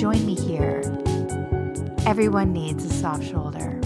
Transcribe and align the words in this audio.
Join 0.00 0.24
me 0.24 0.34
here. 0.34 0.80
Everyone 2.06 2.54
needs 2.54 2.86
a 2.86 2.88
soft 2.88 3.22
shoulder. 3.22 3.78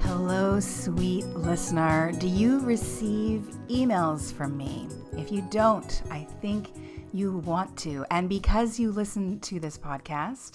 Hello, 0.00 0.60
sweet 0.60 1.26
listener. 1.26 2.12
Do 2.12 2.26
you 2.26 2.60
receive 2.60 3.42
emails 3.68 4.32
from 4.32 4.56
me? 4.56 4.88
If 5.12 5.30
you 5.30 5.46
don't, 5.50 6.02
I 6.10 6.26
think 6.40 6.72
you 7.12 7.36
want 7.36 7.76
to. 7.80 8.06
And 8.10 8.30
because 8.30 8.80
you 8.80 8.90
listen 8.90 9.40
to 9.40 9.60
this 9.60 9.76
podcast, 9.76 10.52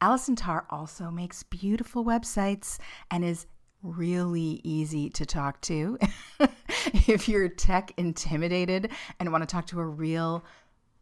Allison 0.00 0.36
Tarr 0.36 0.66
also 0.70 1.10
makes 1.10 1.42
beautiful 1.42 2.04
websites 2.04 2.78
and 3.10 3.24
is 3.24 3.46
really 3.82 4.60
easy 4.62 5.10
to 5.10 5.24
talk 5.24 5.60
to. 5.62 5.98
if 7.08 7.28
you're 7.28 7.48
tech 7.48 7.92
intimidated 7.96 8.90
and 9.18 9.32
want 9.32 9.42
to 9.42 9.46
talk 9.46 9.66
to 9.66 9.80
a 9.80 9.86
real 9.86 10.44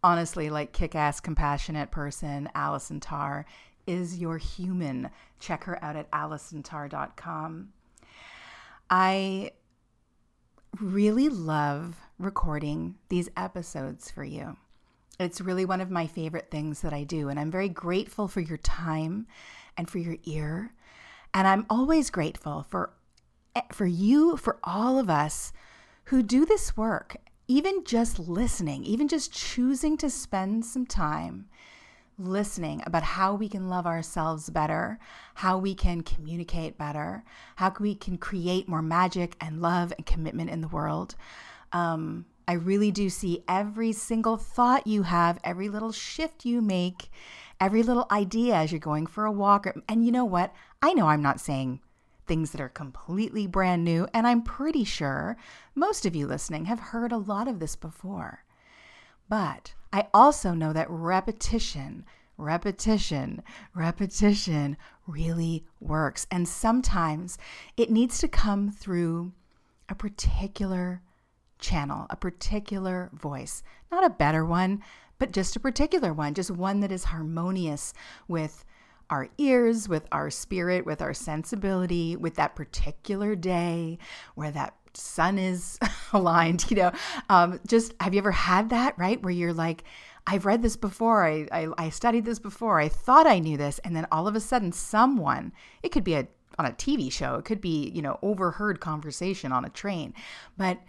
honestly 0.03 0.49
like 0.49 0.73
kick-ass 0.73 1.19
compassionate 1.21 1.91
person 1.91 2.49
allison 2.55 3.01
tarr 3.01 3.45
is 3.87 4.19
your 4.19 4.39
human 4.39 5.11
check 5.41 5.65
her 5.65 5.83
out 5.85 5.97
at 5.97 6.11
allisontarr.com 6.13 7.69
i 8.91 9.51
really 10.81 11.29
love 11.29 11.97
recording 12.19 12.97
these 13.09 13.29
episodes 13.37 14.11
for 14.11 14.25
you. 14.25 14.57
It's 15.19 15.41
really 15.41 15.65
one 15.65 15.81
of 15.81 15.91
my 15.91 16.07
favorite 16.07 16.51
things 16.51 16.81
that 16.83 16.93
i 16.93 17.05
do 17.05 17.29
and 17.29 17.39
i'm 17.39 17.51
very 17.51 17.69
grateful 17.69 18.29
for 18.29 18.41
your 18.41 18.59
time 18.59 19.27
and 19.77 19.89
for 19.89 19.99
your 19.99 20.17
ear. 20.25 20.73
And 21.35 21.47
i'm 21.47 21.67
always 21.69 22.11
grateful 22.11 22.67
for 22.69 22.93
eh, 23.57 23.63
for 23.73 23.87
you 23.87 24.37
for 24.37 24.59
all 24.65 24.99
of 24.99 25.11
us 25.11 25.53
who 26.05 26.23
do 26.23 26.47
this 26.47 26.77
work 26.77 27.17
even 27.49 27.83
just 27.85 28.19
listening, 28.19 28.85
even 28.85 29.09
just 29.09 29.33
choosing 29.33 29.97
to 29.97 30.11
spend 30.11 30.67
some 30.67 30.85
time 30.85 31.47
listening 32.19 32.83
about 32.85 33.03
how 33.03 33.35
we 33.35 33.49
can 33.49 33.69
love 33.69 33.87
ourselves 33.87 34.51
better, 34.51 34.99
how 35.35 35.57
we 35.57 35.75
can 35.75 36.03
communicate 36.03 36.77
better, 36.77 37.25
how 37.57 37.73
we 37.79 37.95
can 37.95 38.19
create 38.19 38.69
more 38.69 38.83
magic 38.83 39.37
and 39.41 39.63
love 39.63 39.93
and 39.97 40.05
commitment 40.05 40.51
in 40.51 40.61
the 40.61 40.69
world. 40.69 41.15
Um, 41.73 42.27
I 42.49 42.55
really 42.55 42.91
do 42.91 43.11
see 43.11 43.45
every 43.47 43.93
single 43.93 44.37
thought 44.37 44.87
you 44.87 45.03
have, 45.03 45.39
every 45.45 45.69
little 45.69 45.93
shift 45.93 46.45
you 46.45 46.61
make, 46.61 47.11
every 47.61 47.83
little 47.83 48.07
idea 48.11 48.55
as 48.55 48.73
you're 48.73 48.79
going 48.79 49.07
for 49.07 49.25
a 49.27 49.33
walk. 49.33 49.67
And 49.89 50.05
you 50.05 50.11
know 50.11 50.25
what? 50.25 50.55
I 50.81 50.95
know 50.95 51.09
I'm 51.09 51.23
not 51.23 51.41
saying 51.41 51.81
things 52.27 52.53
that 52.53 52.61
are 52.61 52.69
completely 52.69 53.47
brand 53.47 53.85
new. 53.85 54.07
And 54.15 54.27
I'm 54.27 54.43
pretty 54.43 54.85
sure 54.85 55.37
most 55.75 56.07
of 56.07 56.17
you 56.17 56.27
listening 56.27 56.67
have 56.67 56.79
heard 56.81 57.13
a 57.13 57.19
lot 57.19 57.49
of 57.49 57.59
this 57.59 57.77
before. 57.77 58.45
But 59.29 59.75
I 59.93 60.09
also 60.13 60.53
know 60.53 60.73
that 60.73 60.91
repetition, 60.91 62.05
repetition, 62.37 63.43
repetition 63.75 64.77
really 65.07 65.65
works. 65.81 66.27
And 66.31 66.49
sometimes 66.49 67.39
it 67.77 67.91
needs 67.91 68.19
to 68.19 68.29
come 68.29 68.71
through 68.71 69.33
a 69.89 69.95
particular 69.95 71.03
channel, 71.59 72.07
a 72.11 72.17
particular 72.17 73.11
voice, 73.13 73.63
not 73.91 74.05
a 74.05 74.11
better 74.11 74.45
one, 74.45 74.83
but 75.19 75.33
just 75.33 75.57
a 75.57 75.61
particular 75.61 76.13
one, 76.13 76.35
just 76.35 76.51
one 76.51 76.81
that 76.81 76.93
is 76.93 77.05
harmonious 77.05 77.93
with 78.29 78.65
our 79.11 79.29
ears, 79.39 79.89
with 79.89 80.07
our 80.13 80.31
spirit, 80.31 80.85
with 80.85 81.01
our 81.01 81.15
sensibility, 81.15 82.15
with 82.15 82.35
that 82.35 82.55
particular 82.55 83.35
day 83.35 83.99
where 84.35 84.51
that 84.51 84.75
sun 84.99 85.39
is 85.39 85.79
aligned, 86.13 86.71
you 86.71 86.77
know. 86.77 86.93
Um, 87.29 87.61
just 87.67 87.95
have 88.01 88.15
you 88.15 88.19
ever 88.19 88.33
had 88.33 88.71
that, 88.71 88.99
right? 88.99 89.23
Where 89.23 89.33
you're 89.33 89.53
like, 89.53 89.85
I've 90.27 90.45
read 90.45 90.63
this 90.63 90.77
before, 90.77 91.25
I, 91.25 91.49
I, 91.51 91.69
I 91.79 91.89
studied 91.89 92.27
this 92.27 92.39
before, 92.39 92.79
I 92.79 92.89
thought 92.89 93.27
I 93.27 93.39
knew 93.39 93.57
this, 93.57 93.79
and 93.79 93.97
then 93.97 94.07
all 94.13 94.29
of 94.29 94.37
a 94.37 94.41
sudden, 94.41 94.73
someone, 94.73 95.53
it 95.83 95.91
could 95.91 96.05
be 96.05 96.15
a 96.15 96.29
on 96.59 96.67
a 96.67 96.73
TV 96.73 97.11
show, 97.11 97.37
it 97.37 97.45
could 97.45 97.61
be, 97.61 97.89
you 97.95 98.03
know, 98.03 98.19
overheard 98.21 98.81
conversation 98.81 99.53
on 99.53 99.65
a 99.65 99.69
train, 99.69 100.13
but 100.57 100.81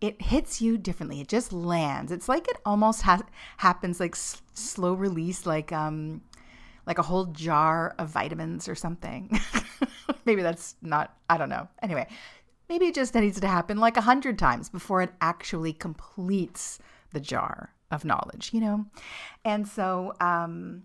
it 0.00 0.22
hits 0.22 0.62
you 0.62 0.78
differently. 0.78 1.20
It 1.20 1.28
just 1.28 1.52
lands. 1.52 2.10
It's 2.12 2.28
like 2.28 2.48
it 2.48 2.56
almost 2.64 3.02
ha- 3.02 3.26
happens 3.58 4.00
like 4.00 4.14
s- 4.14 4.40
slow 4.54 4.94
release, 4.94 5.44
like 5.44 5.70
um, 5.70 6.22
like 6.86 6.98
a 6.98 7.02
whole 7.02 7.26
jar 7.26 7.94
of 7.98 8.08
vitamins 8.08 8.68
or 8.68 8.74
something. 8.74 9.38
maybe 10.24 10.42
that's 10.42 10.76
not, 10.82 11.16
I 11.28 11.36
don't 11.36 11.48
know. 11.48 11.68
Anyway, 11.82 12.06
maybe 12.68 12.86
it 12.86 12.94
just 12.94 13.14
needs 13.14 13.40
to 13.40 13.48
happen 13.48 13.78
like 13.78 13.96
a 13.96 14.02
hundred 14.02 14.38
times 14.38 14.68
before 14.68 15.02
it 15.02 15.10
actually 15.20 15.72
completes 15.72 16.78
the 17.12 17.20
jar 17.20 17.74
of 17.90 18.04
knowledge, 18.04 18.50
you 18.52 18.60
know? 18.60 18.84
And 19.44 19.66
so, 19.66 20.12
um, 20.20 20.82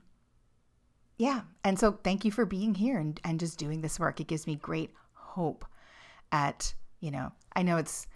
yeah. 1.17 1.41
And 1.63 1.77
so 1.77 1.99
thank 2.03 2.25
you 2.25 2.31
for 2.31 2.45
being 2.45 2.75
here 2.75 2.97
and, 2.97 3.19
and 3.23 3.39
just 3.39 3.59
doing 3.59 3.81
this 3.81 3.99
work. 3.99 4.19
It 4.19 4.27
gives 4.27 4.47
me 4.47 4.55
great 4.55 4.91
hope 5.13 5.65
at, 6.31 6.73
you 6.99 7.11
know, 7.11 7.31
I 7.55 7.63
know 7.63 7.77
it's, 7.77 8.07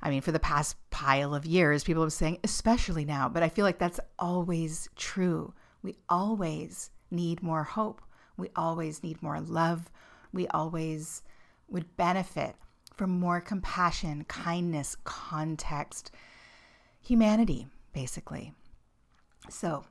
I 0.00 0.10
mean, 0.10 0.20
for 0.20 0.32
the 0.32 0.38
past 0.38 0.76
pile 0.90 1.34
of 1.34 1.46
years, 1.46 1.82
people 1.82 2.02
have 2.02 2.08
been 2.08 2.12
saying, 2.12 2.38
especially 2.44 3.04
now, 3.04 3.28
but 3.28 3.42
I 3.42 3.48
feel 3.48 3.64
like 3.64 3.78
that's 3.78 4.00
always 4.18 4.88
true. 4.94 5.54
We 5.82 5.96
always 6.08 6.90
need 7.10 7.42
more 7.42 7.64
hope. 7.64 8.02
We 8.36 8.50
always 8.54 9.02
need 9.02 9.22
more 9.22 9.40
love. 9.40 9.90
We 10.32 10.46
always 10.48 11.22
would 11.68 11.96
benefit 11.96 12.54
from 12.98 13.18
more 13.18 13.40
compassion, 13.40 14.24
kindness, 14.24 14.96
context, 15.04 16.10
humanity, 17.00 17.68
basically. 17.94 18.52
So, 19.48 19.84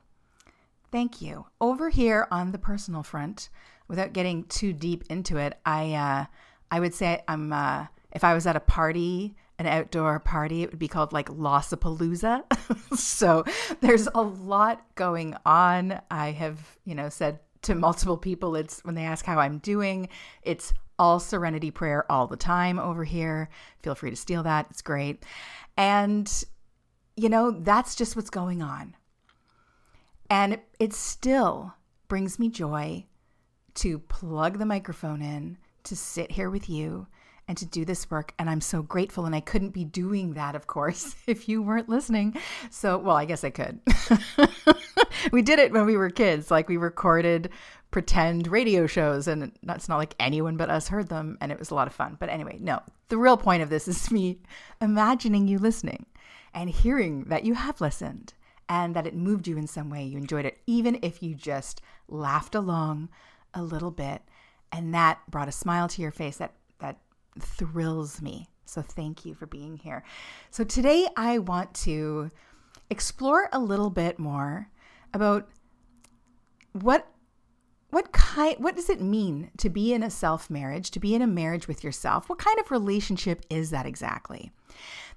thank 0.92 1.20
you. 1.20 1.46
Over 1.60 1.88
here 1.88 2.28
on 2.30 2.52
the 2.52 2.58
personal 2.58 3.02
front, 3.02 3.48
without 3.88 4.12
getting 4.12 4.44
too 4.44 4.72
deep 4.72 5.04
into 5.08 5.38
it, 5.38 5.58
I 5.66 5.94
uh, 5.94 6.24
I 6.70 6.78
would 6.78 6.94
say 6.94 7.22
I'm 7.26 7.52
uh, 7.52 7.86
if 8.12 8.22
I 8.22 8.34
was 8.34 8.46
at 8.46 8.54
a 8.54 8.60
party 8.60 9.34
an 9.58 9.66
outdoor 9.66 10.20
party, 10.20 10.62
it 10.62 10.70
would 10.70 10.78
be 10.78 10.88
called 10.88 11.12
like 11.12 11.28
Lossapalooza. 11.28 12.44
so 12.96 13.44
there's 13.80 14.08
a 14.14 14.22
lot 14.22 14.84
going 14.94 15.36
on. 15.44 16.00
I 16.10 16.30
have, 16.30 16.78
you 16.84 16.94
know, 16.94 17.08
said 17.08 17.40
to 17.62 17.74
multiple 17.74 18.16
people, 18.16 18.54
it's 18.54 18.84
when 18.84 18.94
they 18.94 19.02
ask 19.02 19.24
how 19.24 19.38
I'm 19.38 19.58
doing, 19.58 20.08
it's 20.42 20.72
all 20.98 21.20
serenity 21.20 21.70
prayer 21.70 22.10
all 22.10 22.26
the 22.26 22.36
time 22.36 22.78
over 22.78 23.04
here. 23.04 23.48
Feel 23.82 23.94
free 23.94 24.10
to 24.10 24.16
steal 24.16 24.42
that. 24.42 24.66
It's 24.70 24.82
great. 24.82 25.24
And, 25.76 26.44
you 27.16 27.28
know, 27.28 27.50
that's 27.50 27.94
just 27.94 28.16
what's 28.16 28.30
going 28.30 28.62
on. 28.62 28.96
And 30.30 30.58
it, 30.78 30.92
still 30.92 31.74
brings 32.08 32.38
me 32.38 32.48
joy 32.50 33.06
to 33.74 33.98
plug 33.98 34.58
the 34.58 34.66
microphone 34.66 35.22
in, 35.22 35.56
to 35.84 35.96
sit 35.96 36.32
here 36.32 36.50
with 36.50 36.68
you 36.68 37.06
and 37.46 37.56
to 37.56 37.64
do 37.64 37.84
this 37.84 38.10
work. 38.10 38.34
And 38.38 38.50
I'm 38.50 38.60
so 38.60 38.82
grateful. 38.82 39.24
And 39.24 39.34
I 39.34 39.40
couldn't 39.40 39.70
be 39.70 39.84
doing 39.84 40.34
that, 40.34 40.54
of 40.54 40.66
course, 40.66 41.16
if 41.26 41.48
you 41.48 41.62
weren't 41.62 41.88
listening. 41.88 42.36
So, 42.70 42.98
well, 42.98 43.16
I 43.16 43.24
guess 43.24 43.42
I 43.42 43.50
could. 43.50 43.80
we 45.32 45.40
did 45.40 45.58
it 45.58 45.72
when 45.72 45.86
we 45.86 45.96
were 45.96 46.10
kids. 46.10 46.50
Like 46.50 46.68
we 46.68 46.76
recorded 46.76 47.50
pretend 47.90 48.48
radio 48.48 48.86
shows, 48.86 49.26
and 49.26 49.52
it's 49.62 49.88
not 49.88 49.96
like 49.96 50.14
anyone 50.20 50.56
but 50.56 50.70
us 50.70 50.88
heard 50.88 51.08
them. 51.08 51.38
And 51.40 51.50
it 51.50 51.58
was 51.58 51.70
a 51.70 51.74
lot 51.74 51.86
of 51.86 51.94
fun. 51.94 52.16
But 52.20 52.28
anyway, 52.28 52.58
no, 52.60 52.80
the 53.08 53.18
real 53.18 53.36
point 53.36 53.62
of 53.62 53.70
this 53.70 53.88
is 53.88 54.10
me 54.10 54.38
imagining 54.80 55.48
you 55.48 55.58
listening 55.58 56.06
and 56.54 56.70
hearing 56.70 57.24
that 57.24 57.44
you 57.44 57.54
have 57.54 57.80
listened 57.80 58.34
and 58.68 58.94
that 58.94 59.06
it 59.06 59.14
moved 59.14 59.48
you 59.48 59.56
in 59.56 59.66
some 59.66 59.88
way. 59.88 60.04
You 60.04 60.18
enjoyed 60.18 60.44
it, 60.44 60.58
even 60.66 60.98
if 61.02 61.22
you 61.22 61.34
just 61.34 61.80
laughed 62.08 62.54
along 62.54 63.08
a 63.54 63.62
little 63.62 63.90
bit. 63.90 64.22
And 64.70 64.94
that 64.94 65.20
brought 65.30 65.48
a 65.48 65.52
smile 65.52 65.88
to 65.88 66.02
your 66.02 66.10
face 66.10 66.36
that, 66.36 66.52
that 66.80 66.98
thrills 67.40 68.20
me. 68.20 68.48
So 68.66 68.82
thank 68.82 69.24
you 69.24 69.34
for 69.34 69.46
being 69.46 69.78
here. 69.78 70.04
So 70.50 70.62
today 70.62 71.08
I 71.16 71.38
want 71.38 71.72
to 71.76 72.30
explore 72.90 73.48
a 73.50 73.58
little 73.58 73.88
bit 73.88 74.18
more 74.18 74.68
about 75.14 75.48
what 76.72 77.06
what 77.90 78.12
kind 78.12 78.56
what 78.58 78.76
does 78.76 78.90
it 78.90 79.00
mean 79.00 79.50
to 79.56 79.68
be 79.68 79.92
in 79.92 80.02
a 80.02 80.10
self 80.10 80.50
marriage 80.50 80.90
to 80.90 81.00
be 81.00 81.14
in 81.14 81.22
a 81.22 81.26
marriage 81.26 81.68
with 81.68 81.82
yourself 81.82 82.28
what 82.28 82.38
kind 82.38 82.58
of 82.60 82.70
relationship 82.70 83.44
is 83.50 83.70
that 83.70 83.86
exactly 83.86 84.52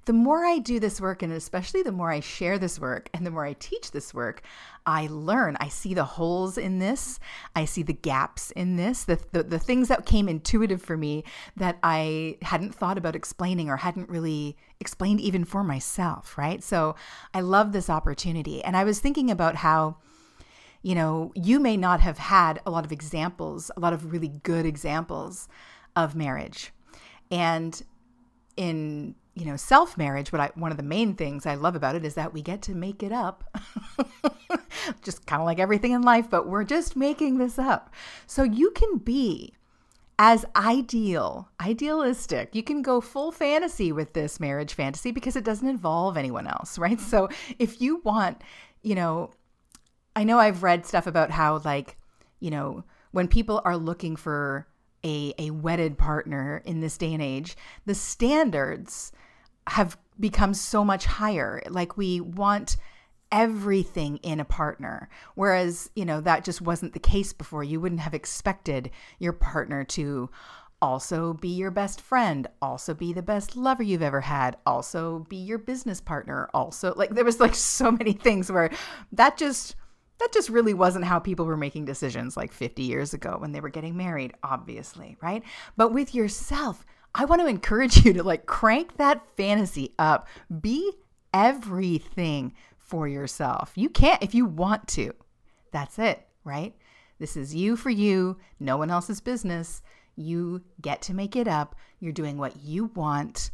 the 0.06 0.14
more 0.14 0.46
I 0.46 0.58
do 0.58 0.80
this 0.80 1.00
work, 1.00 1.22
and 1.22 1.32
especially 1.32 1.84
the 1.84 1.92
more 1.92 2.10
I 2.10 2.22
share 2.22 2.58
this 2.58 2.80
work 2.80 3.10
and 3.14 3.26
the 3.26 3.32
more 3.32 3.46
I 3.46 3.54
teach 3.54 3.92
this 3.92 4.14
work, 4.14 4.42
I 4.84 5.08
learn. 5.12 5.58
I 5.60 5.68
see 5.68 5.94
the 5.94 6.04
holes 6.04 6.58
in 6.58 6.80
this. 6.80 7.20
I 7.56 7.66
see 7.66 7.84
the 7.84 7.94
gaps 7.94 8.50
in 8.52 8.78
this, 8.78 9.04
the, 9.04 9.20
the, 9.32 9.44
the 9.44 9.60
things 9.60 9.90
that 9.90 10.08
came 10.08 10.28
intuitive 10.28 10.82
for 10.82 10.98
me 10.98 11.24
that 11.56 11.78
I 11.84 12.38
hadn't 12.42 12.74
thought 12.74 12.98
about 12.98 13.16
explaining 13.16 13.70
or 13.70 13.78
hadn't 13.78 14.10
really 14.10 14.58
explained 14.80 15.22
even 15.22 15.46
for 15.46 15.64
myself, 15.64 16.36
right? 16.36 16.64
So 16.64 16.96
I 17.32 17.42
love 17.42 17.72
this 17.72 17.90
opportunity. 17.90 18.64
And 18.64 18.76
I 18.76 18.84
was 18.84 19.00
thinking 19.00 19.30
about 19.30 19.58
how 19.58 19.98
you 20.82 20.96
know, 20.96 21.32
you 21.36 21.60
may 21.60 21.78
not 21.78 22.02
have 22.02 22.18
had 22.18 22.62
a 22.66 22.72
lot 22.72 22.86
of 22.86 22.92
examples, 22.92 23.70
a 23.78 23.80
lot 23.80 23.94
of 23.94 24.12
really 24.12 24.30
good 24.30 24.66
examples 24.66 25.48
of 25.96 26.16
marriage. 26.16 26.72
And 27.30 27.82
in 28.58 29.16
you 29.34 29.46
know, 29.46 29.56
self 29.56 29.98
marriage, 29.98 30.32
what 30.32 30.42
I 30.42 30.52
one 30.56 30.72
of 30.72 30.78
the 30.78 30.84
main 30.84 31.16
things 31.16 31.46
I 31.46 31.56
love 31.56 31.76
about 31.76 31.96
it 31.96 32.04
is 32.04 32.16
that 32.16 32.34
we 32.34 32.42
get 32.42 32.62
to 32.64 32.76
make 32.76 33.02
it 33.02 33.12
up. 33.12 33.44
just 35.02 35.26
kind 35.26 35.42
of 35.42 35.46
like 35.46 35.60
everything 35.60 35.92
in 35.92 36.02
life, 36.02 36.30
but 36.30 36.48
we're 36.48 36.64
just 36.64 36.96
making 36.96 37.38
this 37.38 37.58
up. 37.58 37.94
So 38.28 38.44
you 38.44 38.72
can 38.72 38.98
be 38.98 39.54
as 40.20 40.46
ideal, 40.56 41.50
idealistic. 41.62 42.54
You 42.54 42.62
can 42.62 42.82
go 42.82 43.00
full 43.00 43.32
fantasy 43.32 43.92
with 43.92 44.14
this 44.14 44.40
marriage 44.40 44.74
fantasy 44.74 45.12
because 45.12 45.36
it 45.36 45.46
doesn't 45.46 45.68
involve 45.68 46.18
anyone 46.18 46.46
else, 46.46 46.78
right? 46.78 47.00
So 47.00 47.30
if 47.58 47.82
you 47.82 48.02
want, 48.04 48.42
you 48.84 48.96
know, 48.96 49.32
I 50.16 50.24
know 50.24 50.40
I've 50.40 50.64
read 50.64 50.86
stuff 50.86 51.08
about 51.08 51.32
how 51.32 51.62
like, 51.64 51.98
you 52.40 52.52
know, 52.52 52.84
when 53.12 53.28
people 53.28 53.62
are 53.66 53.78
looking 53.78 54.16
for 54.16 54.68
a, 55.04 55.34
a 55.38 55.52
wedded 55.52 55.98
partner 55.98 56.62
in 56.66 56.80
this 56.82 56.98
day 56.98 57.14
and 57.14 57.24
age, 57.24 57.56
the 57.86 57.96
standards 57.96 59.12
have 59.68 59.98
become 60.20 60.54
so 60.54 60.84
much 60.84 61.06
higher. 61.06 61.62
Like 61.70 61.98
we 61.98 62.22
want 62.22 62.78
everything 63.32 64.18
in 64.18 64.40
a 64.40 64.46
partner. 64.46 65.10
Whereas, 65.36 65.90
you 65.96 66.06
know, 66.06 66.22
that 66.22 66.44
just 66.44 66.62
wasn't 66.62 66.94
the 66.94 67.00
case 67.00 67.32
before. 67.32 67.64
You 67.64 67.80
wouldn't 67.80 68.02
have 68.02 68.14
expected 68.14 68.92
your 69.20 69.34
partner 69.34 69.84
to 69.86 70.30
also 70.82 71.34
be 71.34 71.48
your 71.48 71.72
best 71.72 72.02
friend, 72.02 72.48
also 72.62 72.94
be 72.94 73.14
the 73.14 73.22
best 73.22 73.56
lover 73.56 73.84
you've 73.84 74.02
ever 74.02 74.22
had, 74.22 74.58
also 74.66 75.20
be 75.30 75.38
your 75.38 75.60
business 75.60 76.02
partner, 76.02 76.50
also 76.54 76.94
like 76.96 77.12
there 77.12 77.24
was 77.24 77.40
like 77.40 77.54
so 77.56 77.92
many 77.92 78.14
things 78.14 78.52
where 78.52 78.72
that 79.12 79.38
just 79.38 79.76
that 80.22 80.34
just 80.34 80.50
really 80.50 80.74
wasn't 80.74 81.06
how 81.06 81.20
people 81.20 81.46
were 81.46 81.58
making 81.58 81.86
decisions 81.86 82.38
like 82.38 82.52
50 82.52 82.84
years 82.84 83.14
ago 83.14 83.38
when 83.38 83.52
they 83.52 83.60
were 83.60 83.70
getting 83.70 83.98
married, 83.98 84.34
obviously, 84.44 85.18
right? 85.22 85.44
But 85.78 85.94
with 85.94 86.16
yourself, 86.16 86.86
I 87.14 87.26
want 87.26 87.42
to 87.42 87.48
encourage 87.48 88.06
you 88.06 88.14
to 88.14 88.24
like 88.24 88.46
crank 88.46 88.98
that 88.98 89.26
fantasy 89.36 89.94
up. 90.00 90.28
Be 90.62 90.92
everything 91.34 92.54
for 92.78 93.08
yourself. 93.08 93.74
You 93.76 93.90
can't 93.90 94.22
if 94.24 94.34
you 94.34 94.46
want 94.46 94.88
to. 94.90 95.14
That's 95.72 96.00
it, 96.00 96.26
right? 96.44 96.76
This 97.20 97.38
is 97.38 97.54
you 97.56 97.76
for 97.76 97.90
you, 97.90 98.38
no 98.60 98.78
one 98.78 98.92
else's 98.92 99.22
business. 99.22 99.82
You 100.16 100.62
get 100.82 101.02
to 101.04 101.14
make 101.14 101.36
it 101.36 101.48
up. 101.48 101.76
You're 102.00 102.12
doing 102.12 102.38
what 102.38 102.58
you 102.62 102.86
want. 102.96 103.52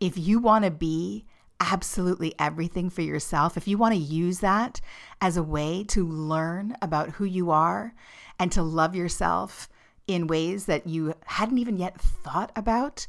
If 0.00 0.18
you 0.18 0.38
want 0.38 0.64
to 0.64 0.70
be 0.70 1.24
absolutely 1.60 2.34
everything 2.38 2.90
for 2.90 3.02
yourself, 3.02 3.56
if 3.56 3.66
you 3.66 3.78
want 3.78 3.94
to 3.94 4.00
use 4.00 4.40
that 4.40 4.80
as 5.20 5.36
a 5.36 5.42
way 5.42 5.84
to 5.88 6.06
learn 6.06 6.76
about 6.80 7.10
who 7.10 7.24
you 7.24 7.50
are 7.50 7.94
and 8.38 8.52
to 8.52 8.62
love 8.62 8.94
yourself 8.94 9.68
in 10.06 10.26
ways 10.26 10.66
that 10.66 10.86
you 10.86 11.14
hadn't 11.26 11.58
even 11.58 11.76
yet 11.76 12.00
thought 12.00 12.50
about, 12.56 13.06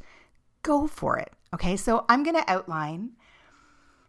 go 0.62 0.86
for 0.86 1.18
it. 1.18 1.32
Okay, 1.54 1.76
so 1.76 2.04
I'm 2.08 2.22
going 2.22 2.36
to 2.36 2.50
outline 2.50 3.12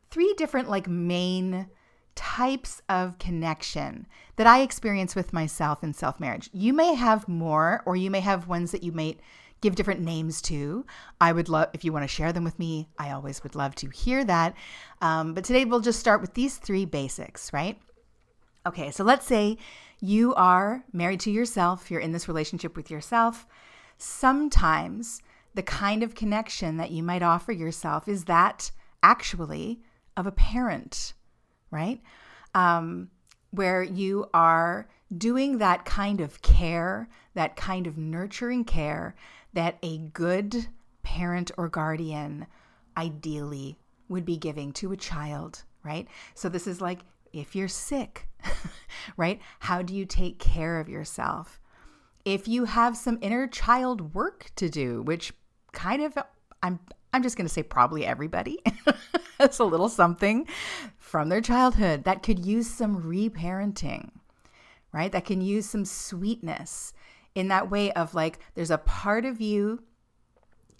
three 0.09 0.33
different, 0.37 0.69
like, 0.69 0.87
main 0.87 1.67
types 2.13 2.81
of 2.89 3.17
connection 3.17 4.05
that 4.35 4.45
I 4.45 4.61
experience 4.61 5.15
with 5.15 5.33
myself 5.33 5.83
in 5.83 5.93
self 5.93 6.19
marriage. 6.19 6.49
You 6.51 6.73
may 6.73 6.93
have 6.93 7.27
more, 7.27 7.81
or 7.85 7.95
you 7.95 8.11
may 8.11 8.19
have 8.19 8.47
ones 8.47 8.71
that 8.71 8.83
you 8.83 8.91
may 8.91 9.17
give 9.61 9.75
different 9.75 10.01
names 10.01 10.41
to. 10.43 10.85
I 11.19 11.31
would 11.31 11.47
love, 11.47 11.69
if 11.73 11.83
you 11.83 11.93
want 11.93 12.03
to 12.03 12.07
share 12.07 12.33
them 12.33 12.43
with 12.43 12.57
me, 12.59 12.89
I 12.97 13.11
always 13.11 13.43
would 13.43 13.55
love 13.55 13.75
to 13.75 13.89
hear 13.89 14.23
that. 14.25 14.55
Um, 15.01 15.33
but 15.33 15.43
today 15.43 15.65
we'll 15.65 15.79
just 15.79 15.99
start 15.99 16.19
with 16.19 16.33
these 16.33 16.57
three 16.57 16.85
basics, 16.85 17.53
right? 17.53 17.79
Okay, 18.65 18.91
so 18.91 19.03
let's 19.03 19.25
say 19.25 19.57
you 19.99 20.33
are 20.35 20.83
married 20.91 21.19
to 21.21 21.31
yourself, 21.31 21.89
you're 21.89 21.99
in 21.99 22.11
this 22.11 22.27
relationship 22.27 22.75
with 22.75 22.91
yourself. 22.91 23.47
Sometimes 23.97 25.21
the 25.53 25.63
kind 25.63 26.01
of 26.01 26.15
connection 26.15 26.77
that 26.77 26.91
you 26.91 27.03
might 27.03 27.21
offer 27.23 27.51
yourself 27.51 28.07
is 28.07 28.25
that 28.25 28.71
actually 29.03 29.79
of 30.17 30.25
a 30.25 30.31
parent, 30.31 31.13
right? 31.69 32.01
Um, 32.55 33.09
where 33.51 33.83
you 33.83 34.27
are 34.33 34.87
doing 35.15 35.57
that 35.57 35.85
kind 35.85 36.21
of 36.21 36.41
care, 36.41 37.09
that 37.33 37.55
kind 37.55 37.87
of 37.87 37.97
nurturing 37.97 38.63
care 38.63 39.15
that 39.53 39.77
a 39.83 39.97
good 39.97 40.67
parent 41.03 41.51
or 41.57 41.67
guardian 41.67 42.47
ideally 42.97 43.77
would 44.07 44.25
be 44.25 44.37
giving 44.37 44.71
to 44.73 44.91
a 44.91 44.97
child, 44.97 45.63
right? 45.83 46.07
So 46.35 46.49
this 46.49 46.67
is 46.67 46.81
like 46.81 46.99
if 47.33 47.55
you're 47.55 47.67
sick, 47.67 48.27
right? 49.17 49.41
How 49.59 49.81
do 49.81 49.95
you 49.95 50.05
take 50.05 50.39
care 50.39 50.79
of 50.79 50.89
yourself? 50.89 51.59
If 52.23 52.47
you 52.47 52.65
have 52.65 52.97
some 52.97 53.17
inner 53.21 53.47
child 53.47 54.13
work 54.13 54.51
to 54.57 54.69
do, 54.69 55.01
which 55.01 55.33
kind 55.71 56.03
of 56.03 56.17
I'm 56.61 56.79
I'm 57.13 57.23
just 57.23 57.35
going 57.35 57.47
to 57.47 57.53
say 57.53 57.63
probably 57.63 58.05
everybody. 58.05 58.59
it's 59.39 59.59
a 59.59 59.65
little 59.65 59.89
something 59.89 60.47
from 60.97 61.29
their 61.29 61.41
childhood 61.41 62.05
that 62.05 62.23
could 62.23 62.45
use 62.45 62.67
some 62.67 63.01
reparenting, 63.03 64.11
right? 64.93 65.11
That 65.11 65.25
can 65.25 65.41
use 65.41 65.69
some 65.69 65.85
sweetness 65.85 66.93
in 67.35 67.47
that 67.47 67.69
way 67.69 67.91
of 67.93 68.13
like 68.13 68.39
there's 68.55 68.71
a 68.71 68.77
part 68.77 69.25
of 69.25 69.39
you 69.39 69.83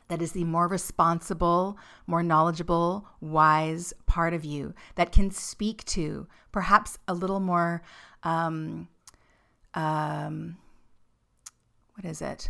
that 0.10 0.22
is 0.22 0.34
the 0.34 0.44
more 0.44 0.68
responsible, 0.68 1.78
more 2.06 2.22
knowledgeable, 2.22 3.08
wise 3.22 3.94
part 4.08 4.34
of 4.34 4.44
you 4.44 4.74
that 4.96 5.14
can 5.14 5.32
speak 5.32 5.86
to 5.86 6.28
perhaps 6.52 6.98
a 7.08 7.14
little 7.14 7.40
more, 7.40 7.82
um, 8.24 8.90
um, 9.74 10.58
what 11.96 12.04
is 12.04 12.22
it? 12.22 12.50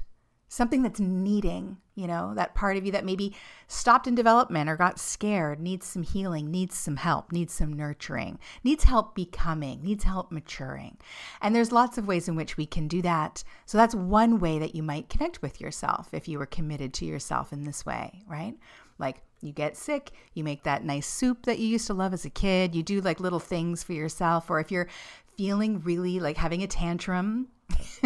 Something 0.54 0.82
that's 0.82 1.00
needing, 1.00 1.78
you 1.96 2.08
know, 2.08 2.34
that 2.36 2.56
part 2.56 2.76
of 2.76 2.86
you 2.86 2.92
that 2.92 3.06
maybe 3.06 3.34
stopped 3.70 4.06
in 4.06 4.16
development 4.16 4.70
or 4.70 4.76
got 4.76 5.00
scared, 5.00 5.62
needs 5.62 5.86
some 5.86 6.04
healing, 6.04 6.52
needs 6.52 6.78
some 6.78 6.98
help, 6.98 7.32
needs 7.32 7.54
some 7.54 7.72
nurturing, 7.72 8.38
needs 8.62 8.84
help 8.84 9.16
becoming, 9.16 9.82
needs 9.82 10.04
help 10.04 10.30
maturing. 10.30 10.98
And 11.42 11.56
there's 11.56 11.72
lots 11.72 11.98
of 11.98 12.06
ways 12.06 12.28
in 12.28 12.36
which 12.36 12.58
we 12.58 12.66
can 12.66 12.90
do 12.90 13.02
that. 13.02 13.46
So 13.66 13.78
that's 13.78 13.96
one 13.96 14.40
way 14.40 14.60
that 14.60 14.76
you 14.76 14.84
might 14.84 15.08
connect 15.08 15.42
with 15.42 15.62
yourself 15.62 16.10
if 16.12 16.28
you 16.28 16.38
were 16.38 16.46
committed 16.46 16.94
to 16.96 17.06
yourself 17.06 17.54
in 17.54 17.64
this 17.64 17.86
way, 17.86 18.22
right? 18.28 18.58
Like 19.00 19.22
you 19.40 19.54
get 19.54 19.78
sick, 19.78 20.12
you 20.34 20.44
make 20.44 20.64
that 20.64 20.84
nice 20.84 21.08
soup 21.08 21.46
that 21.46 21.60
you 21.60 21.68
used 21.68 21.88
to 21.88 21.94
love 21.94 22.12
as 22.12 22.26
a 22.26 22.30
kid, 22.30 22.76
you 22.76 22.84
do 22.84 23.00
like 23.00 23.22
little 23.22 23.40
things 23.40 23.84
for 23.84 23.94
yourself, 23.94 24.50
or 24.50 24.60
if 24.60 24.70
you're 24.70 24.90
feeling 25.38 25.80
really 25.80 26.20
like 26.20 26.36
having 26.36 26.62
a 26.62 26.68
tantrum, 26.68 27.48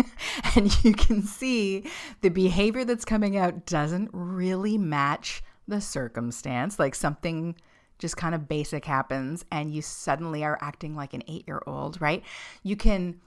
and 0.56 0.84
you 0.84 0.94
can 0.94 1.22
see 1.22 1.90
the 2.22 2.30
behavior 2.30 2.86
that's 2.86 3.06
coming 3.06 3.38
out 3.38 3.66
doesn't 3.66 4.10
really 4.14 4.78
match 4.78 5.44
the 5.68 5.82
circumstance, 5.82 6.80
like 6.80 6.96
something 6.96 7.56
just 7.98 8.18
kind 8.18 8.36
of 8.36 8.48
basic 8.48 8.86
happens 8.86 9.46
and 9.52 9.74
you 9.74 9.82
suddenly 9.82 10.44
are 10.44 10.58
acting 10.62 10.96
like 10.96 11.14
an 11.14 11.24
eight 11.28 11.48
year 11.48 11.62
old, 11.66 12.00
right? 12.02 12.24
You 12.64 12.76
can 12.76 13.22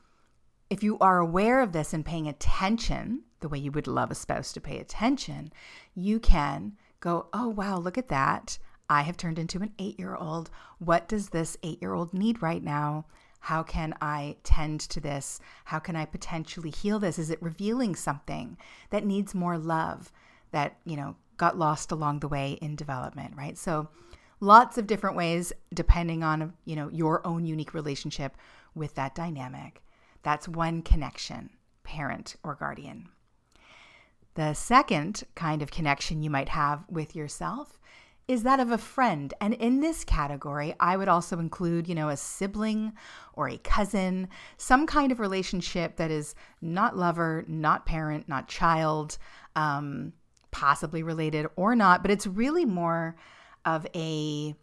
if 0.71 0.83
you 0.83 0.99
are 0.99 1.19
aware 1.19 1.61
of 1.61 1.73
this 1.73 1.95
and 1.95 2.05
paying 2.05 2.29
attention, 2.29 3.23
the 3.41 3.49
way 3.49 3.59
you 3.59 3.73
would 3.73 3.87
love 3.87 4.11
a 4.11 4.15
spouse 4.15 4.53
to 4.53 4.61
pay 4.61 4.79
attention, 4.79 5.53
you 5.95 6.21
can 6.21 6.77
go, 7.01 7.29
oh, 7.33 7.49
wow, 7.49 7.79
look 7.79 7.97
at 7.97 8.09
that. 8.09 8.59
I 8.91 9.03
have 9.03 9.17
turned 9.17 9.39
into 9.39 9.61
an 9.61 9.73
eight 9.79 9.99
year 9.99 10.15
old. 10.15 10.51
What 10.79 11.09
does 11.09 11.31
this 11.31 11.57
eight 11.63 11.81
year 11.81 11.95
old 11.95 12.13
need 12.13 12.43
right 12.43 12.63
now? 12.63 13.07
How 13.41 13.63
can 13.63 13.95
I 14.01 14.37
tend 14.43 14.81
to 14.81 15.01
this? 15.01 15.41
How 15.65 15.79
can 15.79 15.97
I 15.97 16.05
potentially 16.05 16.71
heal 16.71 16.99
this? 16.99 17.19
Is 17.19 17.31
it 17.31 17.43
revealing 17.43 17.95
something 17.95 18.59
that 18.91 19.07
needs 19.07 19.35
more 19.35 19.59
love 19.59 20.13
that, 20.51 20.79
you 20.85 20.97
know, 20.97 21.17
got 21.37 21.59
lost 21.59 21.93
along 21.93 22.21
the 22.21 22.29
way 22.29 22.59
in 22.61 22.77
development, 22.77 23.35
right? 23.37 23.57
So 23.57 23.89
lots 24.41 24.77
of 24.77 24.87
different 24.87 25.17
ways 25.17 25.53
depending 25.73 26.23
on, 26.23 26.55
you 26.65 26.77
know, 26.77 26.89
your 26.91 27.27
own 27.27 27.47
unique 27.47 27.75
relationship 27.75 28.37
with 28.75 28.95
that 28.97 29.15
dynamic. 29.15 29.83
That's 30.23 30.49
one 30.49 30.83
connection, 30.83 31.51
parent 31.85 32.37
or 32.43 32.55
guardian. 32.55 33.09
The 34.35 34.55
second 34.55 35.25
kind 35.35 35.63
of 35.63 35.71
connection 35.71 36.23
you 36.23 36.31
might 36.31 36.51
have 36.51 36.85
with 36.89 37.17
yourself 37.17 37.78
is 38.29 38.43
that 38.43 38.61
of 38.61 38.71
a 38.71 38.79
friend. 38.79 39.33
And 39.41 39.55
in 39.55 39.81
this 39.81 40.05
category, 40.05 40.75
I 40.79 40.99
would 40.99 41.09
also 41.09 41.39
include, 41.39 41.89
you 41.89 41.95
know, 41.95 42.11
a 42.11 42.17
sibling 42.17 42.93
or 43.33 43.49
a 43.49 43.57
cousin, 43.59 44.29
some 44.59 44.87
kind 44.87 45.11
of 45.11 45.19
relationship 45.19 45.97
that 45.97 46.11
is 46.11 46.35
not 46.61 46.97
lover, 46.97 47.45
not 47.49 47.87
parent, 47.87 48.29
not 48.29 48.47
child, 48.47 49.17
um, 49.57 50.13
possibly 50.51 51.03
related 51.03 51.47
or 51.57 51.75
not, 51.75 52.03
but 52.03 52.11
it's 52.11 52.27
really 52.27 52.67
more 52.67 53.17
of 53.65 53.87
a 53.95 54.55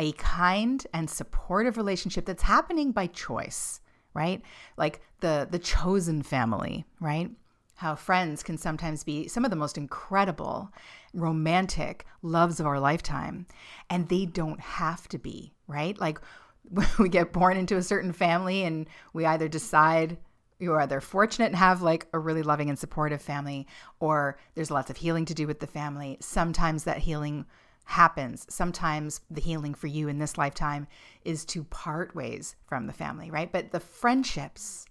a 0.00 0.12
kind 0.12 0.86
and 0.94 1.10
supportive 1.10 1.76
relationship 1.76 2.24
that's 2.24 2.44
happening 2.44 2.92
by 2.92 3.08
choice, 3.08 3.80
right? 4.14 4.42
Like 4.76 5.00
the 5.20 5.48
the 5.50 5.58
chosen 5.58 6.22
family, 6.22 6.84
right? 7.00 7.30
How 7.78 7.94
friends 7.94 8.42
can 8.42 8.58
sometimes 8.58 9.04
be 9.04 9.28
some 9.28 9.44
of 9.44 9.50
the 9.50 9.56
most 9.56 9.78
incredible 9.78 10.68
romantic 11.14 12.04
loves 12.22 12.58
of 12.58 12.66
our 12.66 12.80
lifetime. 12.80 13.46
And 13.88 14.08
they 14.08 14.26
don't 14.26 14.60
have 14.60 15.06
to 15.08 15.18
be 15.18 15.52
right? 15.68 15.96
Like 16.00 16.18
we 16.98 17.08
get 17.08 17.32
born 17.32 17.56
into 17.56 17.76
a 17.76 17.82
certain 17.82 18.12
family 18.12 18.64
and 18.64 18.88
we 19.12 19.24
either 19.24 19.46
decide 19.46 20.18
you're 20.58 20.80
either 20.80 21.00
fortunate 21.00 21.46
and 21.46 21.56
have 21.56 21.82
like 21.82 22.08
a 22.12 22.18
really 22.18 22.42
loving 22.42 22.68
and 22.68 22.78
supportive 22.78 23.22
family 23.22 23.64
or 24.00 24.36
there's 24.56 24.72
lots 24.72 24.90
of 24.90 24.96
healing 24.96 25.24
to 25.26 25.34
do 25.34 25.46
with 25.46 25.60
the 25.60 25.68
family. 25.68 26.16
Sometimes 26.20 26.82
that 26.82 26.98
healing 26.98 27.46
happens. 27.84 28.44
Sometimes 28.50 29.20
the 29.30 29.40
healing 29.40 29.72
for 29.72 29.86
you 29.86 30.08
in 30.08 30.18
this 30.18 30.36
lifetime 30.36 30.88
is 31.24 31.44
to 31.44 31.62
part 31.62 32.12
ways 32.16 32.56
from 32.66 32.88
the 32.88 32.92
family 32.92 33.30
right? 33.30 33.52
But 33.52 33.70
the 33.70 33.78
friendships 33.78 34.86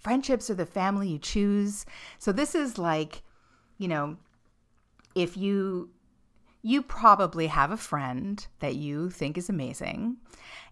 Friendships 0.00 0.50
are 0.50 0.54
the 0.54 0.66
family 0.66 1.08
you 1.08 1.18
choose. 1.18 1.86
So 2.18 2.32
this 2.32 2.54
is 2.54 2.78
like, 2.78 3.22
you 3.78 3.88
know, 3.88 4.16
if 5.14 5.36
you 5.36 5.90
you 6.62 6.82
probably 6.82 7.46
have 7.46 7.70
a 7.70 7.76
friend 7.76 8.46
that 8.58 8.74
you 8.74 9.08
think 9.10 9.38
is 9.38 9.48
amazing 9.48 10.16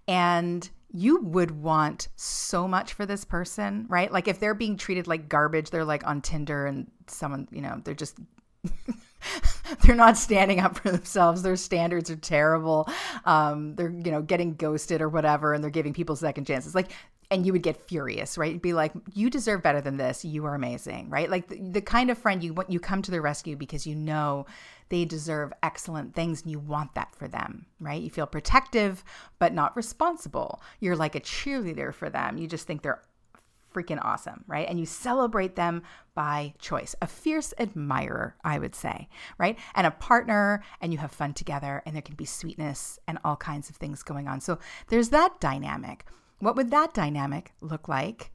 and 0.07 0.69
you 0.91 1.21
would 1.21 1.51
want 1.51 2.09
so 2.17 2.69
much 2.69 2.93
for 2.93 3.07
this 3.07 3.25
person, 3.25 3.87
right? 3.89 4.13
Like 4.13 4.29
if 4.29 4.39
they're 4.39 4.55
being 4.55 4.77
treated 4.77 5.07
like 5.07 5.29
garbage, 5.29 5.71
they're 5.71 5.85
like 5.85 6.07
on 6.07 6.21
Tinder 6.21 6.67
and 6.67 6.91
someone, 7.07 7.49
you 7.51 7.63
know, 7.63 7.81
they're 7.85 7.95
just 7.95 8.19
they're 9.83 9.95
not 9.95 10.17
standing 10.17 10.61
up 10.61 10.79
for 10.79 10.91
themselves. 10.91 11.43
Their 11.43 11.57
standards 11.57 12.11
are 12.11 12.17
terrible. 12.17 12.89
Um, 13.25 13.75
they're 13.77 13.91
you 13.91 14.11
know 14.11 14.23
getting 14.23 14.55
ghosted 14.55 15.01
or 15.01 15.09
whatever, 15.09 15.53
and 15.53 15.63
they're 15.63 15.71
giving 15.71 15.93
people 15.93 16.17
second 16.17 16.47
chances. 16.47 16.75
Like 16.75 16.93
and 17.31 17.45
you 17.45 17.53
would 17.53 17.63
get 17.63 17.89
furious, 17.89 18.39
right? 18.39 18.61
Be 18.61 18.73
like, 18.73 18.93
"You 19.13 19.31
deserve 19.31 19.63
better 19.63 19.81
than 19.81 19.97
this. 19.97 20.25
You 20.25 20.45
are 20.47 20.55
amazing," 20.55 21.11
right? 21.11 21.31
Like 21.31 21.49
the, 21.49 21.61
the 21.61 21.83
kind 21.83 22.11
of 22.11 22.19
friend 22.19 22.43
you 22.43 22.55
want, 22.55 22.71
you 22.71 22.81
come 22.81 23.03
to 23.03 23.11
the 23.11 23.21
rescue 23.21 23.57
because 23.57 23.87
you 23.87 23.95
know 23.95 24.47
they 24.89 25.05
deserve 25.05 25.53
excellent 25.63 26.15
things 26.15 26.43
and 26.43 26.51
you 26.51 26.59
want 26.59 26.95
that 26.95 27.15
for 27.15 27.29
them, 27.29 27.67
right? 27.81 28.03
You 28.03 28.11
feel 28.11 28.27
protective 28.27 29.05
but 29.39 29.53
not 29.53 29.77
responsible. 29.77 30.63
You're 30.81 30.97
like 30.97 31.15
a 31.15 31.21
cheerleader 31.21 31.93
for 31.93 32.09
them. 32.09 32.39
You 32.39 32.47
just 32.47 32.67
think 32.67 32.83
they're 32.83 33.03
freaking 33.73 34.03
awesome, 34.03 34.45
right? 34.47 34.69
And 34.69 34.81
you 34.81 34.87
celebrate 34.87 35.57
them 35.57 35.83
by 36.15 36.55
choice. 36.59 36.95
A 37.03 37.07
fierce 37.07 37.53
admirer, 37.59 38.35
I 38.45 38.59
would 38.59 38.75
say, 38.75 39.09
right? 39.37 39.59
And 39.75 39.87
a 39.87 39.91
partner, 39.91 40.63
and 40.81 40.93
you 40.93 40.99
have 40.99 41.13
fun 41.13 41.35
together, 41.35 41.83
and 41.85 41.95
there 41.95 42.03
can 42.03 42.15
be 42.15 42.25
sweetness 42.25 42.99
and 43.07 43.19
all 43.25 43.37
kinds 43.37 43.69
of 43.71 43.77
things 43.77 44.03
going 44.03 44.27
on. 44.27 44.41
So 44.41 44.59
there's 44.89 45.11
that 45.11 45.39
dynamic. 45.41 46.07
What 46.41 46.55
would 46.57 46.71
that 46.71 46.95
dynamic 46.95 47.53
look 47.61 47.89
like 47.89 48.31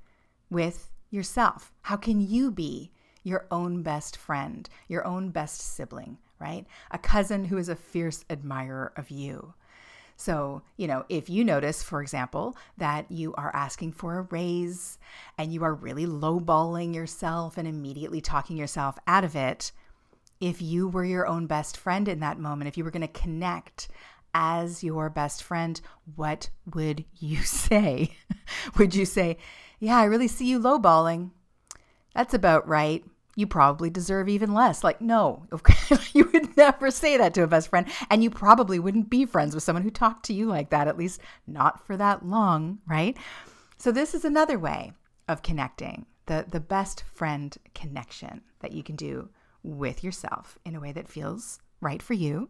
with 0.50 0.92
yourself? 1.10 1.72
How 1.84 1.96
can 1.96 2.20
you 2.20 2.52
be 2.52 2.92
your 3.24 3.46
own 3.50 3.82
best 3.82 4.18
friend, 4.18 4.68
your 4.88 5.06
own 5.06 5.30
best 5.30 5.62
sibling, 5.62 6.18
right? 6.40 6.66
A 6.92 6.98
cousin 6.98 7.46
who 7.46 7.58
is 7.58 7.70
a 7.70 7.76
fierce 7.76 8.26
admirer 8.30 8.92
of 8.98 9.10
you. 9.10 9.54
So, 10.18 10.62
you 10.78 10.86
know, 10.86 11.06
if 11.10 11.30
you 11.30 11.44
notice, 11.44 11.82
for 11.82 12.02
example, 12.02 12.56
that 12.78 13.10
you 13.10 13.34
are 13.36 13.56
asking 13.56 13.94
for 13.94 14.20
a 14.20 14.22
raise 14.24 14.98
and 15.38 15.54
you 15.54 15.64
are 15.64 15.74
really 15.74 16.06
lowballing 16.06 16.94
yourself 16.94 17.58
and 17.58 17.68
immediately 17.68 18.22
talking 18.22 18.58
yourself 18.58 18.98
out 19.08 19.24
of 19.24 19.36
it, 19.36 19.72
if 20.40 20.62
you 20.62 20.90
were 20.90 21.06
your 21.06 21.26
own 21.26 21.48
best 21.48 21.78
friend 21.78 22.08
in 22.08 22.20
that 22.20 22.38
moment, 22.38 22.68
if 22.68 22.78
you 22.78 22.84
were 22.84 22.92
going 22.92 23.02
to 23.02 23.08
connect 23.08 23.88
as 24.34 24.84
your 24.84 25.10
best 25.10 25.44
friend, 25.44 25.80
what 26.16 26.50
would 26.74 27.06
you 27.18 27.38
say? 27.44 28.16
would 28.78 28.96
you 28.96 29.06
say, 29.06 29.38
Yeah, 29.80 29.98
I 29.98 30.06
really 30.06 30.28
see 30.28 30.46
you 30.46 30.60
lowballing? 30.60 31.32
That's 32.16 32.34
about 32.34 32.68
right. 32.68 33.04
You 33.36 33.48
probably 33.48 33.90
deserve 33.90 34.30
even 34.30 34.54
less. 34.54 34.84
Like, 34.84 35.02
no, 35.02 35.48
you 36.14 36.30
would 36.32 36.56
never 36.56 36.92
say 36.92 37.18
that 37.18 37.34
to 37.34 37.42
a 37.44 37.48
best 37.48 37.70
friend. 37.70 37.88
And 38.12 38.24
you 38.24 38.30
probably 38.30 38.78
wouldn't 38.78 39.10
be 39.10 39.26
friends 39.26 39.56
with 39.56 39.64
someone 39.64 39.82
who 39.82 39.90
talked 39.90 40.26
to 40.26 40.34
you 40.34 40.46
like 40.46 40.70
that, 40.70 40.88
at 40.88 40.98
least 40.98 41.20
not 41.48 41.84
for 41.86 41.98
that 41.98 42.24
long, 42.24 42.78
right? 42.86 43.18
So, 43.78 43.92
this 43.92 44.14
is 44.14 44.24
another 44.24 44.60
way 44.60 44.94
of 45.28 45.42
connecting 45.42 46.06
the, 46.26 46.46
the 46.48 46.60
best 46.60 47.04
friend 47.14 47.56
connection 47.74 48.42
that 48.60 48.72
you 48.72 48.84
can 48.84 48.96
do 48.96 49.30
with 49.64 50.04
yourself 50.04 50.58
in 50.66 50.76
a 50.76 50.80
way 50.80 50.92
that 50.92 51.08
feels 51.08 51.60
right 51.82 52.02
for 52.02 52.14
you 52.14 52.50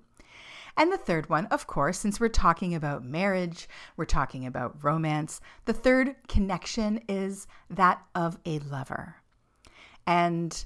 and 0.76 0.92
the 0.92 0.98
third 0.98 1.30
one, 1.30 1.46
of 1.48 1.68
course, 1.68 2.00
since 2.00 2.20
we're 2.20 2.30
talking 2.30 2.74
about 2.74 3.04
marriage, 3.04 3.68
we're 3.96 4.06
talking 4.06 4.46
about 4.46 4.84
romance, 4.84 5.40
the 5.66 5.74
third 5.74 6.16
connection 6.28 7.02
is 7.08 7.48
that 7.70 8.02
of 8.16 8.40
a 8.46 8.60
lover. 8.60 9.18
And, 10.08 10.66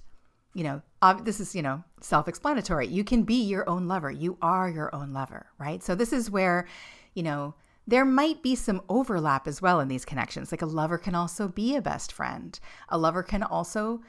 you 0.53 0.63
know, 0.63 0.81
this 1.23 1.39
is, 1.39 1.55
you 1.55 1.61
know, 1.61 1.83
self 1.99 2.27
explanatory. 2.27 2.87
You 2.87 3.03
can 3.03 3.23
be 3.23 3.43
your 3.43 3.69
own 3.69 3.87
lover. 3.87 4.09
You 4.09 4.37
are 4.41 4.69
your 4.69 4.93
own 4.95 5.13
lover, 5.13 5.47
right? 5.59 5.83
So 5.83 5.93
this 5.93 6.13
is 6.13 6.31
where, 6.31 6.67
you 7.13 7.23
know, 7.23 7.53
there 7.85 8.05
might 8.05 8.41
be 8.41 8.55
some 8.55 8.81
overlap 8.89 9.47
as 9.47 9.61
well 9.61 9.79
in 9.79 9.87
these 9.87 10.05
connections. 10.05 10.51
Like 10.51 10.61
a 10.61 10.65
lover 10.65 10.97
can 10.97 11.15
also 11.15 11.47
be 11.47 11.75
a 11.75 11.81
best 11.81 12.11
friend. 12.11 12.57
A 12.89 12.97
lover 12.97 13.23
can 13.23 13.43
also, 13.43 14.01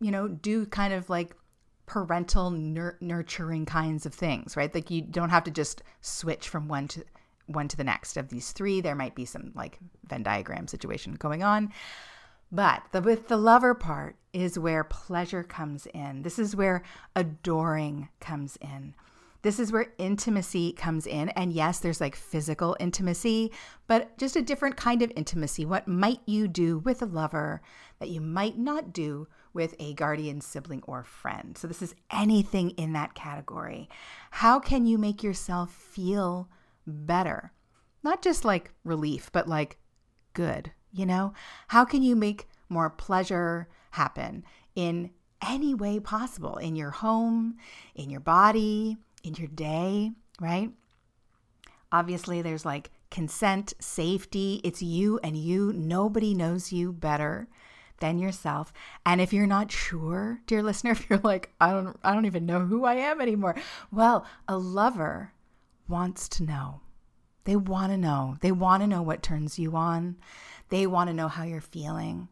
you 0.00 0.10
know, 0.10 0.28
do 0.28 0.66
kind 0.66 0.92
of 0.92 1.08
like 1.08 1.34
parental 1.86 2.50
nur- 2.50 2.98
nurturing 3.00 3.66
kinds 3.66 4.06
of 4.06 4.14
things, 4.14 4.56
right? 4.56 4.74
Like 4.74 4.90
you 4.90 5.02
don't 5.02 5.30
have 5.30 5.44
to 5.44 5.50
just 5.50 5.82
switch 6.00 6.48
from 6.48 6.68
one 6.68 6.88
to 6.88 7.04
one 7.46 7.68
to 7.68 7.76
the 7.76 7.84
next 7.84 8.16
of 8.16 8.28
these 8.28 8.52
three. 8.52 8.80
There 8.80 8.94
might 8.94 9.14
be 9.14 9.24
some 9.24 9.52
like 9.54 9.78
Venn 10.06 10.22
diagram 10.22 10.68
situation 10.68 11.14
going 11.14 11.42
on. 11.42 11.72
But 12.50 12.82
the, 12.92 13.00
with 13.00 13.28
the 13.28 13.36
lover 13.36 13.74
part 13.74 14.16
is 14.32 14.58
where 14.58 14.84
pleasure 14.84 15.42
comes 15.42 15.86
in. 15.86 16.22
This 16.22 16.38
is 16.38 16.54
where 16.54 16.82
adoring 17.16 18.08
comes 18.20 18.58
in. 18.60 18.94
This 19.40 19.58
is 19.58 19.72
where 19.72 19.92
intimacy 19.98 20.72
comes 20.72 21.06
in. 21.06 21.30
And 21.30 21.52
yes, 21.52 21.80
there's 21.80 22.00
like 22.00 22.14
physical 22.14 22.76
intimacy, 22.78 23.50
but 23.88 24.16
just 24.18 24.36
a 24.36 24.42
different 24.42 24.76
kind 24.76 25.02
of 25.02 25.10
intimacy. 25.16 25.64
What 25.64 25.88
might 25.88 26.20
you 26.26 26.46
do 26.46 26.78
with 26.78 27.02
a 27.02 27.06
lover 27.06 27.62
that 27.98 28.10
you 28.10 28.20
might 28.20 28.56
not 28.56 28.92
do 28.92 29.26
with 29.54 29.74
a 29.78 29.94
guardian, 29.94 30.40
sibling, 30.40 30.82
or 30.86 31.04
friend. 31.04 31.56
So, 31.56 31.66
this 31.66 31.82
is 31.82 31.94
anything 32.10 32.70
in 32.70 32.92
that 32.92 33.14
category. 33.14 33.88
How 34.30 34.58
can 34.58 34.86
you 34.86 34.98
make 34.98 35.22
yourself 35.22 35.72
feel 35.72 36.48
better? 36.86 37.52
Not 38.02 38.22
just 38.22 38.44
like 38.44 38.72
relief, 38.84 39.30
but 39.32 39.48
like 39.48 39.78
good, 40.32 40.72
you 40.92 41.06
know? 41.06 41.34
How 41.68 41.84
can 41.84 42.02
you 42.02 42.16
make 42.16 42.48
more 42.68 42.90
pleasure 42.90 43.68
happen 43.90 44.44
in 44.74 45.10
any 45.46 45.74
way 45.74 46.00
possible 46.00 46.56
in 46.56 46.76
your 46.76 46.90
home, 46.90 47.56
in 47.94 48.10
your 48.10 48.20
body, 48.20 48.96
in 49.22 49.34
your 49.34 49.48
day, 49.48 50.12
right? 50.40 50.70
Obviously, 51.90 52.40
there's 52.42 52.64
like 52.64 52.90
consent, 53.10 53.74
safety. 53.78 54.60
It's 54.64 54.82
you 54.82 55.20
and 55.22 55.36
you. 55.36 55.72
Nobody 55.74 56.34
knows 56.34 56.72
you 56.72 56.92
better 56.92 57.48
than 58.02 58.18
yourself. 58.18 58.72
And 59.06 59.20
if 59.20 59.32
you're 59.32 59.46
not 59.46 59.70
sure, 59.70 60.40
dear 60.48 60.62
listener, 60.62 60.90
if 60.90 61.08
you're 61.08 61.20
like, 61.20 61.50
I 61.60 61.70
don't 61.70 61.96
I 62.04 62.12
don't 62.12 62.26
even 62.26 62.44
know 62.44 62.66
who 62.66 62.84
I 62.84 62.96
am 62.96 63.20
anymore. 63.20 63.54
Well, 63.90 64.26
a 64.46 64.58
lover 64.58 65.32
wants 65.88 66.28
to 66.30 66.42
know. 66.42 66.80
They 67.44 67.56
want 67.56 67.92
to 67.92 67.96
know. 67.96 68.36
They 68.40 68.52
want 68.52 68.82
to 68.82 68.86
know 68.86 69.02
what 69.02 69.22
turns 69.22 69.58
you 69.58 69.74
on. 69.76 70.16
They 70.68 70.86
want 70.86 71.08
to 71.08 71.14
know 71.14 71.28
how 71.28 71.44
you're 71.44 71.60
feeling. 71.60 72.28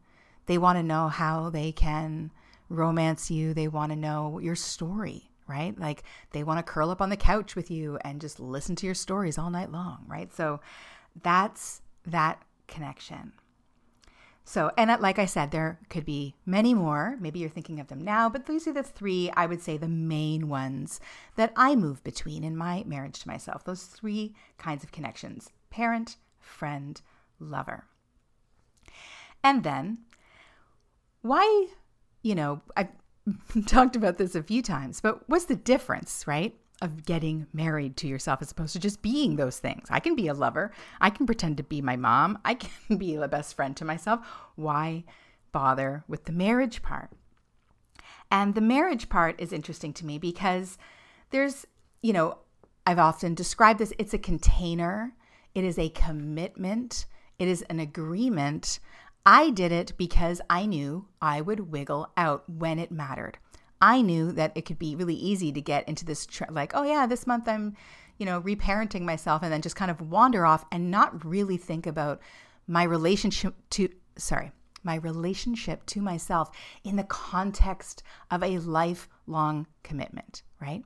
They 0.46 0.58
want 0.58 0.78
to 0.78 0.82
know 0.82 1.08
how 1.08 1.50
they 1.50 1.72
can 1.72 2.32
romance 2.68 3.30
you. 3.30 3.54
They 3.54 3.68
want 3.68 3.92
to 3.92 3.96
know 3.96 4.40
your 4.40 4.56
story, 4.56 5.30
right? 5.46 5.78
Like 5.78 6.02
they 6.32 6.42
want 6.42 6.58
to 6.58 6.72
curl 6.72 6.90
up 6.90 7.00
on 7.00 7.10
the 7.10 7.16
couch 7.16 7.54
with 7.54 7.70
you 7.70 7.96
and 8.02 8.20
just 8.20 8.40
listen 8.40 8.74
to 8.76 8.86
your 8.86 8.94
stories 8.94 9.38
all 9.38 9.50
night 9.50 9.70
long, 9.70 10.04
right? 10.08 10.32
So 10.34 10.60
that's 11.22 11.82
that 12.06 12.42
connection. 12.66 13.32
So, 14.50 14.72
and 14.76 14.90
uh, 14.90 14.96
like 14.98 15.20
I 15.20 15.26
said, 15.26 15.52
there 15.52 15.78
could 15.90 16.04
be 16.04 16.34
many 16.44 16.74
more. 16.74 17.16
Maybe 17.20 17.38
you're 17.38 17.48
thinking 17.48 17.78
of 17.78 17.86
them 17.86 18.00
now, 18.00 18.28
but 18.28 18.46
these 18.46 18.66
are 18.66 18.72
the 18.72 18.82
three, 18.82 19.30
I 19.36 19.46
would 19.46 19.62
say, 19.62 19.76
the 19.76 19.86
main 19.86 20.48
ones 20.48 20.98
that 21.36 21.52
I 21.54 21.76
move 21.76 22.02
between 22.02 22.42
in 22.42 22.56
my 22.56 22.82
marriage 22.84 23.20
to 23.20 23.28
myself. 23.28 23.62
Those 23.62 23.84
three 23.84 24.34
kinds 24.58 24.82
of 24.82 24.90
connections 24.90 25.50
parent, 25.70 26.16
friend, 26.40 27.00
lover. 27.38 27.84
And 29.44 29.62
then, 29.62 29.98
why, 31.22 31.68
you 32.22 32.34
know, 32.34 32.60
I've 32.76 32.88
talked 33.66 33.94
about 33.94 34.18
this 34.18 34.34
a 34.34 34.42
few 34.42 34.62
times, 34.62 35.00
but 35.00 35.28
what's 35.28 35.44
the 35.44 35.54
difference, 35.54 36.24
right? 36.26 36.56
Of 36.82 37.04
getting 37.04 37.46
married 37.52 37.96
to 37.98 38.08
yourself 38.08 38.40
as 38.40 38.50
opposed 38.50 38.72
to 38.72 38.78
just 38.78 39.02
being 39.02 39.36
those 39.36 39.58
things. 39.58 39.88
I 39.90 40.00
can 40.00 40.16
be 40.16 40.28
a 40.28 40.34
lover. 40.34 40.72
I 41.00 41.10
can 41.10 41.26
pretend 41.26 41.58
to 41.58 41.62
be 41.62 41.82
my 41.82 41.96
mom. 41.96 42.38
I 42.44 42.54
can 42.54 42.96
be 42.98 43.16
the 43.16 43.28
best 43.28 43.54
friend 43.54 43.76
to 43.76 43.84
myself. 43.84 44.20
Why 44.56 45.04
bother 45.52 46.04
with 46.08 46.24
the 46.24 46.32
marriage 46.32 46.82
part? 46.82 47.10
And 48.30 48.54
the 48.54 48.60
marriage 48.60 49.08
part 49.08 49.40
is 49.40 49.52
interesting 49.52 49.92
to 49.94 50.06
me 50.06 50.18
because 50.18 50.78
there's, 51.30 51.66
you 52.00 52.12
know, 52.12 52.38
I've 52.86 52.98
often 52.98 53.34
described 53.34 53.78
this 53.78 53.92
it's 53.98 54.14
a 54.14 54.18
container, 54.18 55.12
it 55.54 55.64
is 55.64 55.78
a 55.78 55.90
commitment, 55.90 57.06
it 57.38 57.48
is 57.48 57.62
an 57.62 57.80
agreement. 57.80 58.78
I 59.26 59.50
did 59.50 59.70
it 59.70 59.92
because 59.98 60.40
I 60.48 60.66
knew 60.66 61.06
I 61.20 61.40
would 61.40 61.70
wiggle 61.70 62.10
out 62.16 62.48
when 62.48 62.78
it 62.78 62.90
mattered. 62.90 63.38
I 63.80 64.02
knew 64.02 64.32
that 64.32 64.52
it 64.54 64.66
could 64.66 64.78
be 64.78 64.94
really 64.94 65.14
easy 65.14 65.52
to 65.52 65.60
get 65.60 65.88
into 65.88 66.04
this, 66.04 66.26
tr- 66.26 66.44
like, 66.50 66.72
oh 66.74 66.82
yeah, 66.82 67.06
this 67.06 67.26
month 67.26 67.48
I'm, 67.48 67.76
you 68.18 68.26
know, 68.26 68.40
reparenting 68.40 69.02
myself 69.02 69.42
and 69.42 69.52
then 69.52 69.62
just 69.62 69.76
kind 69.76 69.90
of 69.90 70.00
wander 70.00 70.44
off 70.44 70.64
and 70.70 70.90
not 70.90 71.24
really 71.24 71.56
think 71.56 71.86
about 71.86 72.20
my 72.66 72.82
relationship 72.82 73.54
to, 73.70 73.88
sorry, 74.16 74.52
my 74.82 74.96
relationship 74.96 75.84
to 75.86 76.00
myself 76.00 76.50
in 76.84 76.96
the 76.96 77.04
context 77.04 78.02
of 78.30 78.42
a 78.42 78.58
lifelong 78.58 79.66
commitment, 79.82 80.42
right? 80.60 80.82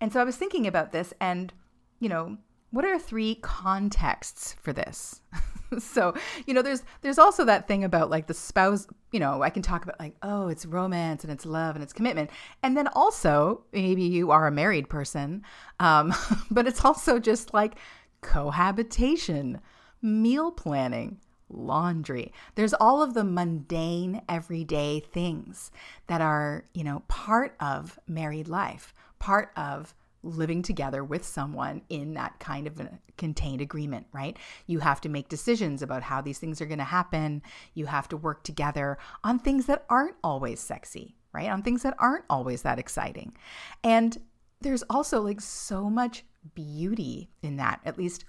And 0.00 0.12
so 0.12 0.20
I 0.20 0.24
was 0.24 0.36
thinking 0.36 0.66
about 0.66 0.92
this 0.92 1.12
and, 1.20 1.52
you 2.00 2.08
know, 2.08 2.36
what 2.76 2.84
are 2.84 2.98
three 2.98 3.36
contexts 3.36 4.54
for 4.60 4.70
this? 4.70 5.22
so, 5.78 6.12
you 6.44 6.52
know, 6.52 6.60
there's 6.60 6.82
there's 7.00 7.18
also 7.18 7.42
that 7.46 7.66
thing 7.66 7.84
about 7.84 8.10
like 8.10 8.26
the 8.26 8.34
spouse, 8.34 8.86
you 9.12 9.18
know, 9.18 9.42
I 9.42 9.48
can 9.48 9.62
talk 9.62 9.82
about 9.82 9.98
like, 9.98 10.14
oh, 10.22 10.48
it's 10.48 10.66
romance 10.66 11.24
and 11.24 11.32
it's 11.32 11.46
love 11.46 11.74
and 11.74 11.82
it's 11.82 11.94
commitment. 11.94 12.28
And 12.62 12.76
then 12.76 12.88
also, 12.88 13.64
maybe 13.72 14.02
you 14.02 14.30
are 14.30 14.46
a 14.46 14.52
married 14.52 14.90
person, 14.90 15.42
um, 15.80 16.12
but 16.50 16.66
it's 16.66 16.84
also 16.84 17.18
just 17.18 17.54
like 17.54 17.76
cohabitation, 18.20 19.62
meal 20.02 20.52
planning, 20.52 21.18
laundry. 21.48 22.30
There's 22.56 22.74
all 22.74 23.02
of 23.02 23.14
the 23.14 23.24
mundane 23.24 24.20
everyday 24.28 25.00
things 25.00 25.70
that 26.08 26.20
are, 26.20 26.66
you 26.74 26.84
know, 26.84 27.04
part 27.08 27.56
of 27.58 27.98
married 28.06 28.48
life, 28.48 28.92
part 29.18 29.50
of 29.56 29.94
living 30.22 30.62
together 30.62 31.04
with 31.04 31.24
someone 31.24 31.82
in 31.88 32.14
that 32.14 32.38
kind 32.38 32.66
of 32.66 32.80
contained 33.16 33.60
agreement, 33.60 34.06
right? 34.12 34.36
You 34.66 34.80
have 34.80 35.00
to 35.02 35.08
make 35.08 35.28
decisions 35.28 35.82
about 35.82 36.02
how 36.02 36.20
these 36.20 36.38
things 36.38 36.60
are 36.60 36.66
going 36.66 36.78
to 36.78 36.84
happen. 36.84 37.42
You 37.74 37.86
have 37.86 38.08
to 38.08 38.16
work 38.16 38.42
together 38.42 38.98
on 39.24 39.38
things 39.38 39.66
that 39.66 39.84
aren't 39.88 40.16
always 40.24 40.60
sexy, 40.60 41.16
right? 41.32 41.48
On 41.48 41.62
things 41.62 41.82
that 41.82 41.94
aren't 41.98 42.24
always 42.28 42.62
that 42.62 42.78
exciting. 42.78 43.36
And 43.84 44.16
there's 44.60 44.82
also 44.90 45.20
like 45.20 45.40
so 45.40 45.88
much 45.90 46.24
beauty 46.54 47.30
in 47.42 47.56
that. 47.56 47.80
At 47.84 47.98
least 47.98 48.24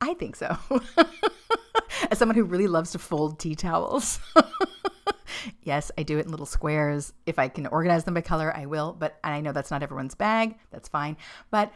I 0.00 0.14
think 0.14 0.36
so. 0.36 0.56
As 2.10 2.18
someone 2.18 2.36
who 2.36 2.44
really 2.44 2.66
loves 2.66 2.92
to 2.92 2.98
fold 2.98 3.38
tea 3.38 3.54
towels. 3.54 4.20
yes, 5.62 5.90
I 5.98 6.02
do 6.02 6.18
it 6.18 6.26
in 6.26 6.30
little 6.30 6.46
squares. 6.46 7.12
If 7.26 7.38
I 7.38 7.48
can 7.48 7.66
organize 7.66 8.04
them 8.04 8.14
by 8.14 8.20
color, 8.20 8.54
I 8.56 8.66
will. 8.66 8.96
But 8.98 9.18
I 9.24 9.40
know 9.40 9.52
that's 9.52 9.70
not 9.70 9.82
everyone's 9.82 10.14
bag. 10.14 10.56
That's 10.70 10.88
fine. 10.88 11.16
But 11.50 11.72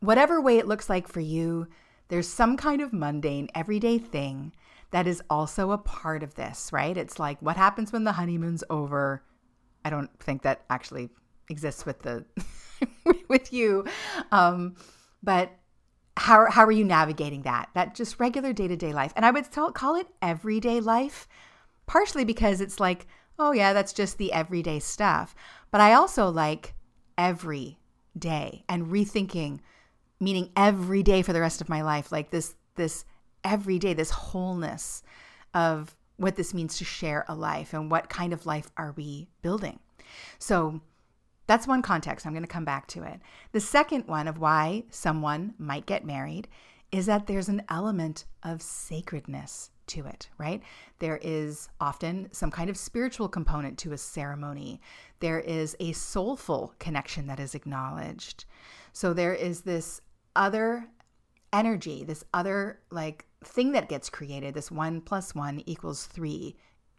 whatever 0.00 0.40
way 0.40 0.58
it 0.58 0.66
looks 0.66 0.88
like 0.88 1.08
for 1.08 1.20
you, 1.20 1.66
there's 2.08 2.28
some 2.28 2.56
kind 2.56 2.80
of 2.80 2.92
mundane, 2.92 3.48
everyday 3.54 3.98
thing 3.98 4.52
that 4.90 5.06
is 5.06 5.22
also 5.30 5.70
a 5.70 5.78
part 5.78 6.22
of 6.22 6.34
this, 6.34 6.72
right? 6.72 6.96
It's 6.96 7.18
like 7.18 7.40
what 7.40 7.56
happens 7.56 7.92
when 7.92 8.04
the 8.04 8.12
honeymoon's 8.12 8.64
over. 8.70 9.22
I 9.84 9.90
don't 9.90 10.10
think 10.18 10.42
that 10.42 10.64
actually 10.68 11.10
exists 11.48 11.86
with 11.86 12.00
the 12.00 12.24
with 13.28 13.52
you. 13.52 13.84
Um, 14.32 14.76
but 15.22 15.52
how, 16.20 16.50
how 16.50 16.66
are 16.66 16.70
you 16.70 16.84
navigating 16.84 17.42
that? 17.42 17.70
That 17.72 17.94
just 17.94 18.20
regular 18.20 18.52
day 18.52 18.68
to 18.68 18.76
day 18.76 18.92
life. 18.92 19.10
And 19.16 19.24
I 19.24 19.30
would 19.30 19.50
call 19.50 19.96
it 19.96 20.06
everyday 20.20 20.78
life 20.78 21.26
partially 21.86 22.26
because 22.26 22.60
it's 22.60 22.78
like, 22.78 23.06
oh, 23.38 23.52
yeah, 23.52 23.72
that's 23.72 23.94
just 23.94 24.18
the 24.18 24.30
everyday 24.30 24.80
stuff. 24.80 25.34
But 25.70 25.80
I 25.80 25.94
also 25.94 26.28
like 26.28 26.74
every 27.16 27.78
day 28.18 28.64
and 28.68 28.88
rethinking, 28.88 29.60
meaning 30.20 30.50
every 30.54 31.02
day 31.02 31.22
for 31.22 31.32
the 31.32 31.40
rest 31.40 31.62
of 31.62 31.70
my 31.70 31.80
life, 31.80 32.12
like 32.12 32.30
this, 32.30 32.54
this 32.74 33.06
every 33.42 33.78
day, 33.78 33.94
this 33.94 34.10
wholeness 34.10 35.02
of 35.54 35.96
what 36.18 36.36
this 36.36 36.52
means 36.52 36.76
to 36.76 36.84
share 36.84 37.24
a 37.28 37.34
life 37.34 37.72
and 37.72 37.90
what 37.90 38.10
kind 38.10 38.34
of 38.34 38.44
life 38.44 38.70
are 38.76 38.92
we 38.94 39.26
building. 39.40 39.78
So 40.38 40.82
that's 41.50 41.66
one 41.66 41.82
context. 41.82 42.24
I'm 42.26 42.32
going 42.32 42.44
to 42.44 42.48
come 42.48 42.64
back 42.64 42.86
to 42.88 43.02
it. 43.02 43.18
The 43.50 43.58
second 43.58 44.06
one 44.06 44.28
of 44.28 44.38
why 44.38 44.84
someone 44.88 45.54
might 45.58 45.84
get 45.84 46.04
married 46.04 46.46
is 46.92 47.06
that 47.06 47.26
there's 47.26 47.48
an 47.48 47.64
element 47.68 48.24
of 48.44 48.62
sacredness 48.62 49.70
to 49.88 50.06
it, 50.06 50.28
right? 50.38 50.62
There 51.00 51.18
is 51.20 51.68
often 51.80 52.28
some 52.30 52.52
kind 52.52 52.70
of 52.70 52.76
spiritual 52.76 53.28
component 53.28 53.78
to 53.78 53.92
a 53.92 53.98
ceremony. 53.98 54.80
There 55.18 55.40
is 55.40 55.74
a 55.80 55.90
soulful 55.90 56.72
connection 56.78 57.26
that 57.26 57.40
is 57.40 57.56
acknowledged. 57.56 58.44
So 58.92 59.12
there 59.12 59.34
is 59.34 59.62
this 59.62 60.00
other 60.36 60.86
energy, 61.52 62.04
this 62.04 62.22
other 62.32 62.78
like 62.92 63.26
thing 63.42 63.72
that 63.72 63.88
gets 63.88 64.08
created, 64.08 64.54
this 64.54 64.70
one 64.70 65.00
plus 65.00 65.34
one 65.34 65.64
equals 65.66 66.06
three, 66.06 66.54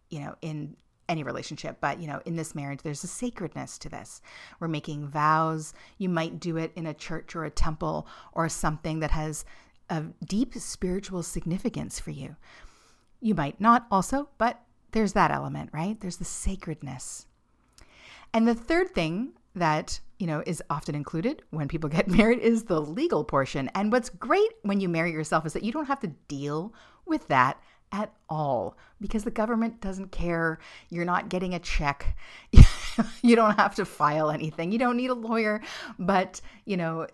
you 0.10 0.20
know, 0.20 0.36
in 0.42 0.76
any 1.12 1.24
relationship, 1.24 1.78
but 1.82 2.00
you 2.00 2.08
know, 2.08 2.22
in 2.26 2.38
this 2.38 2.56
marriage, 2.56 2.80
there's 2.82 3.04
a 3.04 3.08
sacredness 3.08 3.78
to 3.80 3.90
this. 3.90 4.22
We're 4.60 4.70
making 4.70 5.10
vows. 5.10 5.74
You 5.98 6.08
might 6.08 6.40
do 6.40 6.56
it 6.58 6.72
in 6.76 6.88
a 6.88 6.94
church 6.94 7.36
or 7.36 7.44
a 7.44 7.52
temple 7.52 8.08
or 8.32 8.48
something 8.48 9.02
that 9.02 9.12
has 9.12 9.44
a 9.90 10.04
deep 10.26 10.56
spiritual 10.56 11.22
significance 11.22 12.00
for 12.00 12.12
you. 12.12 12.38
You 13.20 13.36
might 13.36 13.60
not 13.60 13.86
also, 13.92 14.30
but 14.38 14.62
there's 14.94 15.14
that 15.14 15.32
element, 15.32 15.70
right? 15.74 16.00
There's 16.00 16.18
the 16.18 16.26
sacredness. 16.26 17.28
And 18.34 18.48
the 18.48 18.56
third 18.56 18.92
thing 18.96 19.34
that, 19.54 20.00
you 20.18 20.28
know, 20.28 20.42
is 20.46 20.64
often 20.70 20.96
included 20.96 21.44
when 21.50 21.68
people 21.68 21.90
get 21.90 22.08
married 22.18 22.40
is 22.40 22.64
the 22.64 22.80
legal 22.80 23.26
portion. 23.26 23.70
And 23.76 23.92
what's 23.92 24.10
great 24.10 24.52
when 24.62 24.80
you 24.80 24.88
marry 24.88 25.12
yourself 25.12 25.46
is 25.46 25.52
that 25.54 25.64
you 25.64 25.74
don't 25.74 25.88
have 25.88 26.00
to 26.00 26.16
deal 26.30 26.74
with 27.06 27.28
that 27.28 27.62
at 27.92 28.14
all 28.30 28.78
because 29.00 29.24
the 29.24 29.32
government 29.32 29.82
doesn't 29.82 30.12
care. 30.12 30.60
You're 30.90 31.06
not 31.06 31.30
getting 31.30 31.54
a 31.54 31.60
check. 31.60 32.18
you 33.22 33.36
don't 33.36 33.58
have 33.58 33.76
to 33.76 33.86
file 33.86 34.30
anything. 34.30 34.72
You 34.72 34.80
don't 34.80 34.98
need 34.98 35.10
a 35.10 35.16
lawyer, 35.16 35.62
but, 36.00 36.42
you 36.66 36.78
know, 36.78 37.08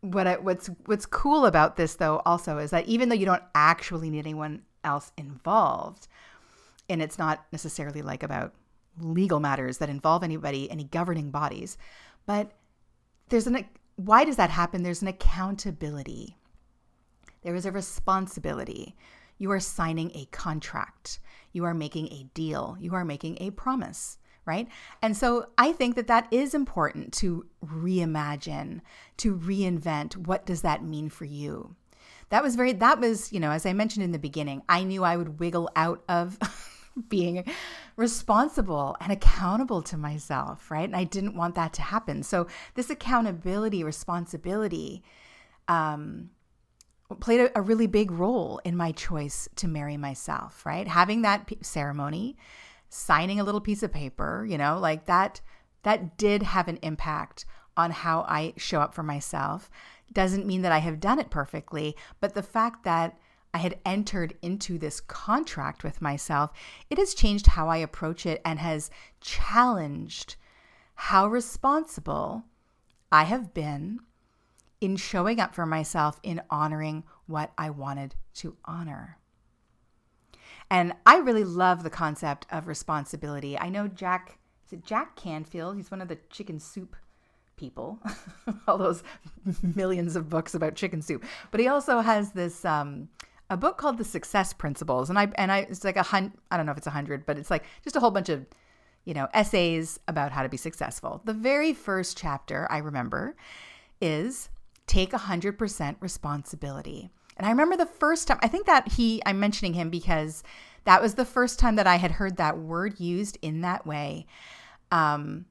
what 0.00 0.26
I, 0.26 0.36
what's 0.36 0.68
what's 0.86 1.06
cool 1.06 1.46
about 1.46 1.76
this 1.76 1.94
though 1.94 2.22
also 2.26 2.58
is 2.58 2.72
that 2.72 2.88
even 2.88 3.08
though 3.08 3.14
you 3.14 3.24
don't 3.24 3.42
actually 3.54 4.10
need 4.10 4.18
anyone 4.18 4.62
else 4.84 5.12
involved. 5.16 6.08
And 6.88 7.02
it's 7.02 7.18
not 7.18 7.44
necessarily 7.52 8.02
like 8.02 8.22
about 8.22 8.54
legal 9.00 9.40
matters 9.40 9.78
that 9.78 9.88
involve 9.88 10.22
anybody, 10.22 10.70
any 10.70 10.84
governing 10.84 11.30
bodies, 11.30 11.78
but 12.26 12.52
there's 13.28 13.46
an 13.46 13.64
why 13.96 14.24
does 14.24 14.36
that 14.36 14.50
happen? 14.50 14.82
There's 14.82 15.02
an 15.02 15.08
accountability. 15.08 16.36
There 17.42 17.54
is 17.54 17.66
a 17.66 17.72
responsibility. 17.72 18.96
You 19.38 19.50
are 19.50 19.60
signing 19.60 20.10
a 20.14 20.26
contract. 20.26 21.20
You 21.52 21.64
are 21.64 21.74
making 21.74 22.06
a 22.08 22.28
deal. 22.34 22.76
You 22.80 22.94
are 22.94 23.04
making 23.04 23.38
a 23.40 23.50
promise, 23.50 24.18
right? 24.46 24.68
And 25.00 25.16
so 25.16 25.46
I 25.58 25.72
think 25.72 25.96
that 25.96 26.06
that 26.06 26.28
is 26.30 26.54
important 26.54 27.12
to 27.14 27.46
reimagine, 27.64 28.80
to 29.18 29.36
reinvent. 29.36 30.16
What 30.16 30.46
does 30.46 30.62
that 30.62 30.84
mean 30.84 31.08
for 31.08 31.24
you? 31.24 31.76
that 32.32 32.42
was 32.42 32.56
very 32.56 32.72
that 32.72 32.98
was 32.98 33.30
you 33.30 33.38
know 33.38 33.50
as 33.50 33.66
i 33.66 33.72
mentioned 33.72 34.02
in 34.02 34.10
the 34.10 34.18
beginning 34.18 34.62
i 34.68 34.82
knew 34.82 35.04
i 35.04 35.16
would 35.16 35.38
wiggle 35.38 35.68
out 35.76 36.02
of 36.08 36.38
being 37.08 37.44
responsible 37.96 38.96
and 39.00 39.12
accountable 39.12 39.82
to 39.82 39.98
myself 39.98 40.70
right 40.70 40.84
and 40.84 40.96
i 40.96 41.04
didn't 41.04 41.36
want 41.36 41.54
that 41.54 41.74
to 41.74 41.82
happen 41.82 42.22
so 42.22 42.46
this 42.74 42.90
accountability 42.90 43.84
responsibility 43.84 45.02
um, 45.68 46.30
played 47.20 47.40
a, 47.40 47.58
a, 47.58 47.62
really 47.62 47.86
big 47.86 48.10
role 48.10 48.60
in 48.64 48.76
my 48.76 48.92
choice 48.92 49.48
to 49.56 49.68
marry 49.68 49.96
myself 49.96 50.64
right 50.66 50.88
having 50.88 51.22
that 51.22 51.46
p- 51.46 51.58
ceremony 51.62 52.36
signing 52.92 53.40
a 53.40 53.44
little 53.44 53.60
piece 53.60 53.82
of 53.82 53.90
paper, 53.90 54.46
you 54.48 54.58
know, 54.58 54.78
like 54.78 55.06
that 55.06 55.40
that 55.82 56.16
did 56.18 56.42
have 56.42 56.68
an 56.68 56.78
impact 56.82 57.44
on 57.76 57.90
how 57.90 58.20
I 58.28 58.52
show 58.56 58.80
up 58.80 58.94
for 58.94 59.02
myself. 59.02 59.70
Doesn't 60.12 60.46
mean 60.46 60.62
that 60.62 60.72
I 60.72 60.78
have 60.78 61.00
done 61.00 61.18
it 61.18 61.30
perfectly, 61.30 61.96
but 62.20 62.34
the 62.34 62.42
fact 62.42 62.84
that 62.84 63.18
I 63.54 63.58
had 63.58 63.78
entered 63.84 64.36
into 64.42 64.78
this 64.78 65.00
contract 65.00 65.82
with 65.82 66.02
myself, 66.02 66.52
it 66.90 66.98
has 66.98 67.14
changed 67.14 67.48
how 67.48 67.68
I 67.68 67.78
approach 67.78 68.26
it 68.26 68.42
and 68.44 68.58
has 68.58 68.90
challenged 69.20 70.36
how 70.94 71.26
responsible 71.26 72.44
I 73.10 73.24
have 73.24 73.54
been 73.54 74.00
in 74.82 74.96
showing 74.96 75.38
up 75.38 75.54
for 75.54 75.64
myself 75.64 76.18
in 76.24 76.42
honoring 76.50 77.04
what 77.26 77.52
I 77.56 77.70
wanted 77.70 78.16
to 78.34 78.56
honor. 78.64 79.16
And 80.68 80.92
I 81.06 81.18
really 81.18 81.44
love 81.44 81.84
the 81.84 81.90
concept 81.90 82.46
of 82.50 82.66
responsibility. 82.66 83.56
I 83.56 83.68
know 83.68 83.86
Jack, 83.86 84.38
is 84.66 84.72
it 84.72 84.84
Jack 84.84 85.14
Canfield? 85.14 85.76
He's 85.76 85.92
one 85.92 86.00
of 86.00 86.08
the 86.08 86.18
chicken 86.30 86.58
soup 86.58 86.96
people, 87.56 88.00
all 88.66 88.76
those 88.76 89.04
millions 89.62 90.16
of 90.16 90.28
books 90.28 90.52
about 90.52 90.74
chicken 90.74 91.00
soup. 91.00 91.24
But 91.52 91.60
he 91.60 91.68
also 91.68 92.00
has 92.00 92.32
this 92.32 92.64
um, 92.64 93.08
a 93.50 93.56
book 93.56 93.78
called 93.78 93.98
The 93.98 94.04
Success 94.04 94.52
Principles, 94.52 95.10
and 95.10 95.18
I 95.18 95.30
and 95.36 95.52
I 95.52 95.58
it's 95.58 95.84
like 95.84 95.96
a 95.96 96.02
hundred. 96.02 96.32
I 96.50 96.56
don't 96.56 96.66
know 96.66 96.72
if 96.72 96.78
it's 96.78 96.88
a 96.88 96.90
hundred, 96.90 97.24
but 97.24 97.38
it's 97.38 97.50
like 97.52 97.64
just 97.84 97.94
a 97.94 98.00
whole 98.00 98.10
bunch 98.10 98.30
of 98.30 98.46
you 99.04 99.14
know 99.14 99.28
essays 99.32 100.00
about 100.08 100.32
how 100.32 100.42
to 100.42 100.48
be 100.48 100.56
successful. 100.56 101.20
The 101.24 101.34
very 101.34 101.72
first 101.72 102.18
chapter 102.18 102.66
I 102.68 102.78
remember 102.78 103.36
is 104.00 104.48
take 104.92 105.12
a 105.12 105.18
hundred 105.18 105.58
percent 105.58 105.96
responsibility. 106.00 107.10
And 107.36 107.46
I 107.46 107.50
remember 107.50 107.76
the 107.76 107.86
first 107.86 108.28
time. 108.28 108.38
I 108.42 108.48
think 108.48 108.66
that 108.66 108.92
he. 108.92 109.22
I'm 109.24 109.40
mentioning 109.40 109.74
him 109.74 109.88
because 109.88 110.42
that 110.84 111.00
was 111.00 111.14
the 111.14 111.24
first 111.24 111.58
time 111.58 111.76
that 111.76 111.86
I 111.86 111.96
had 111.96 112.12
heard 112.12 112.36
that 112.36 112.58
word 112.58 113.00
used 113.00 113.38
in 113.40 113.62
that 113.62 113.86
way. 113.86 114.26
Um, 114.90 115.46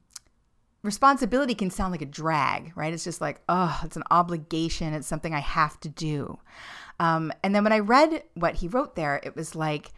responsibility 0.82 1.54
can 1.54 1.70
sound 1.70 1.90
like 1.90 2.02
a 2.02 2.06
drag, 2.06 2.72
right? 2.76 2.92
It's 2.92 3.04
just 3.04 3.20
like, 3.20 3.40
oh, 3.48 3.80
it's 3.84 3.96
an 3.96 4.04
obligation. 4.10 4.94
It's 4.94 5.08
something 5.08 5.34
I 5.34 5.40
have 5.40 5.80
to 5.80 5.88
do. 5.88 6.38
Um, 7.00 7.32
and 7.42 7.54
then 7.54 7.64
when 7.64 7.72
I 7.72 7.80
read 7.80 8.22
what 8.34 8.56
he 8.56 8.68
wrote 8.68 8.94
there, 8.94 9.20
it 9.24 9.34
was 9.34 9.56
like, 9.56 9.92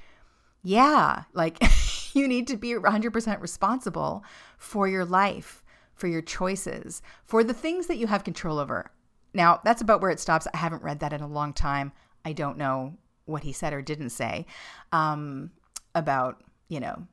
yeah, 0.63 1.25
like 1.35 1.59
you 2.15 2.27
need 2.27 2.47
to 2.49 2.57
be 2.57 2.73
100% 2.73 3.41
responsible 3.43 4.25
for 4.57 4.89
your 4.89 5.05
life, 5.05 5.63
for 5.95 6.07
your 6.07 6.23
choices, 6.23 7.03
for 7.25 7.45
the 7.45 7.53
things 7.53 7.89
that 7.89 7.99
you 7.99 8.07
have 8.07 8.25
control 8.25 8.59
over. 8.59 8.91
Now, 9.35 9.61
that's 9.65 9.83
about 9.83 10.01
where 10.01 10.11
it 10.11 10.21
stops. 10.21 10.47
I 10.55 10.57
haven't 10.57 10.83
read 10.83 11.01
that 11.01 11.13
in 11.13 11.21
a 11.21 11.29
long 11.29 11.53
time. 11.53 11.93
I 12.25 12.33
don't 12.33 12.57
know 12.57 12.95
what 13.27 13.43
he 13.43 13.53
said 13.53 13.73
or 13.73 13.83
didn't 13.83 14.11
say 14.11 14.47
um, 14.93 15.51
about, 15.95 16.43
you 16.69 16.81
know, 16.81 17.07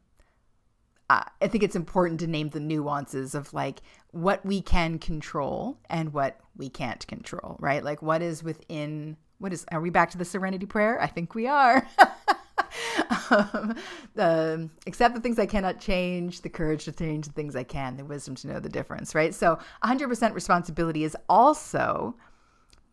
uh, 1.10 1.24
I 1.42 1.48
think 1.48 1.64
it's 1.64 1.76
important 1.76 2.22
to 2.22 2.28
name 2.28 2.50
the 2.50 2.60
nuances 2.62 3.36
of 3.36 3.54
like 3.54 3.82
what 4.12 4.46
we 4.46 4.62
can 4.62 4.98
control 4.98 5.78
and 5.90 6.14
what 6.14 6.40
we 6.56 6.70
can't 6.70 7.06
control, 7.08 7.58
right? 7.60 7.84
Like 7.84 8.02
what 8.02 8.22
is 8.22 8.44
within 8.44 9.18
what 9.40 9.52
is 9.52 9.66
are 9.72 9.82
we 9.82 9.90
back 9.90 10.12
to 10.12 10.18
the 10.18 10.24
serenity 10.24 10.66
prayer? 10.66 11.02
I 11.02 11.08
think 11.08 11.36
we 11.36 11.48
are. 11.48 11.86
um, 13.30 13.76
the, 14.16 14.70
accept 14.88 15.16
the 15.16 15.22
things 15.22 15.40
I 15.40 15.46
cannot 15.46 15.80
change, 15.80 16.42
the 16.42 16.50
courage 16.50 16.86
to 16.86 16.92
change 16.92 17.28
the 17.28 17.34
things 17.34 17.56
I 17.56 17.64
can, 17.64 17.98
the 17.98 18.06
wisdom 18.06 18.36
to 18.36 18.48
know 18.48 18.60
the 18.60 18.70
difference, 18.70 19.16
right? 19.16 19.34
So 19.34 19.60
100% 19.84 20.34
responsibility 20.34 21.04
is 21.04 21.16
also 21.30 22.16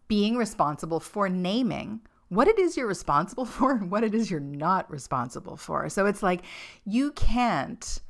being 0.09 0.37
responsible 0.37 1.01
for 1.01 1.29
naming 1.29 2.01
what 2.29 2.49
it 2.49 2.59
is 2.59 2.77
you're 2.77 2.87
responsible 2.87 3.45
for 3.47 3.73
and 3.73 3.91
what 3.91 4.05
it 4.05 4.15
is 4.15 4.31
you're 4.31 4.41
not 4.41 4.91
responsible 4.91 5.57
for. 5.57 5.89
So 5.89 6.07
it's 6.07 6.23
like 6.23 6.43
you 6.85 7.13
can't 7.13 8.01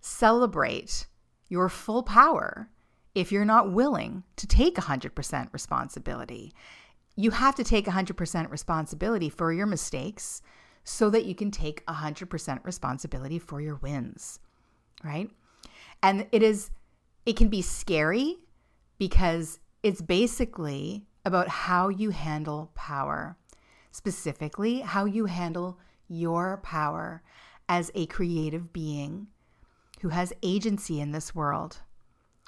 celebrate 0.00 1.06
your 1.48 1.68
full 1.68 2.02
power 2.02 2.68
if 3.14 3.32
you're 3.32 3.44
not 3.44 3.72
willing 3.72 4.22
to 4.36 4.46
take 4.46 4.76
100% 4.76 5.52
responsibility 5.52 6.52
you 7.16 7.30
have 7.30 7.54
to 7.54 7.64
take 7.64 7.86
100% 7.86 8.50
responsibility 8.50 9.28
for 9.28 9.52
your 9.52 9.66
mistakes 9.66 10.42
so 10.88 11.10
that 11.10 11.24
you 11.24 11.34
can 11.34 11.50
take 11.50 11.84
100% 11.86 12.64
responsibility 12.64 13.40
for 13.40 13.60
your 13.60 13.74
wins, 13.74 14.38
right? 15.02 15.28
And 16.00 16.28
it 16.30 16.44
is 16.44 16.70
it 17.26 17.36
can 17.36 17.48
be 17.48 17.60
scary 17.60 18.36
because 18.96 19.58
it's 19.82 20.00
basically 20.00 21.04
about 21.24 21.48
how 21.48 21.88
you 21.88 22.10
handle 22.10 22.70
power. 22.76 23.36
Specifically, 23.90 24.80
how 24.80 25.06
you 25.06 25.26
handle 25.26 25.80
your 26.06 26.58
power 26.58 27.20
as 27.68 27.90
a 27.96 28.06
creative 28.06 28.72
being 28.72 29.26
who 30.02 30.10
has 30.10 30.32
agency 30.40 31.00
in 31.00 31.10
this 31.10 31.34
world. 31.34 31.78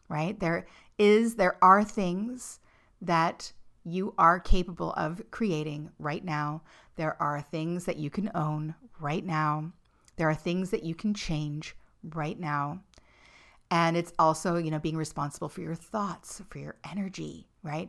Right? 0.09 0.38
There 0.38 0.68
is 0.96 1.35
there 1.35 1.59
are 1.61 1.83
things 1.83 2.61
that 3.03 3.53
you 3.85 4.14
are 4.16 4.38
capable 4.38 4.92
of 4.92 5.22
creating 5.33 5.90
right 5.98 6.24
now. 6.24 6.62
There 6.98 7.16
are 7.22 7.40
things 7.40 7.84
that 7.84 7.96
you 7.96 8.11
can 8.11 8.28
own 8.34 8.74
right 8.98 9.24
now. 9.24 9.70
There 10.16 10.28
are 10.28 10.34
things 10.34 10.70
that 10.70 10.82
you 10.82 10.96
can 10.96 11.14
change 11.14 11.76
right 12.02 12.38
now. 12.38 12.80
And 13.70 13.96
it's 13.96 14.12
also, 14.18 14.56
you 14.56 14.72
know, 14.72 14.80
being 14.80 14.96
responsible 14.96 15.48
for 15.48 15.61
your 15.61 15.76
thoughts, 15.76 16.42
for 16.50 16.58
your 16.58 16.74
energy, 16.90 17.46
right? 17.62 17.88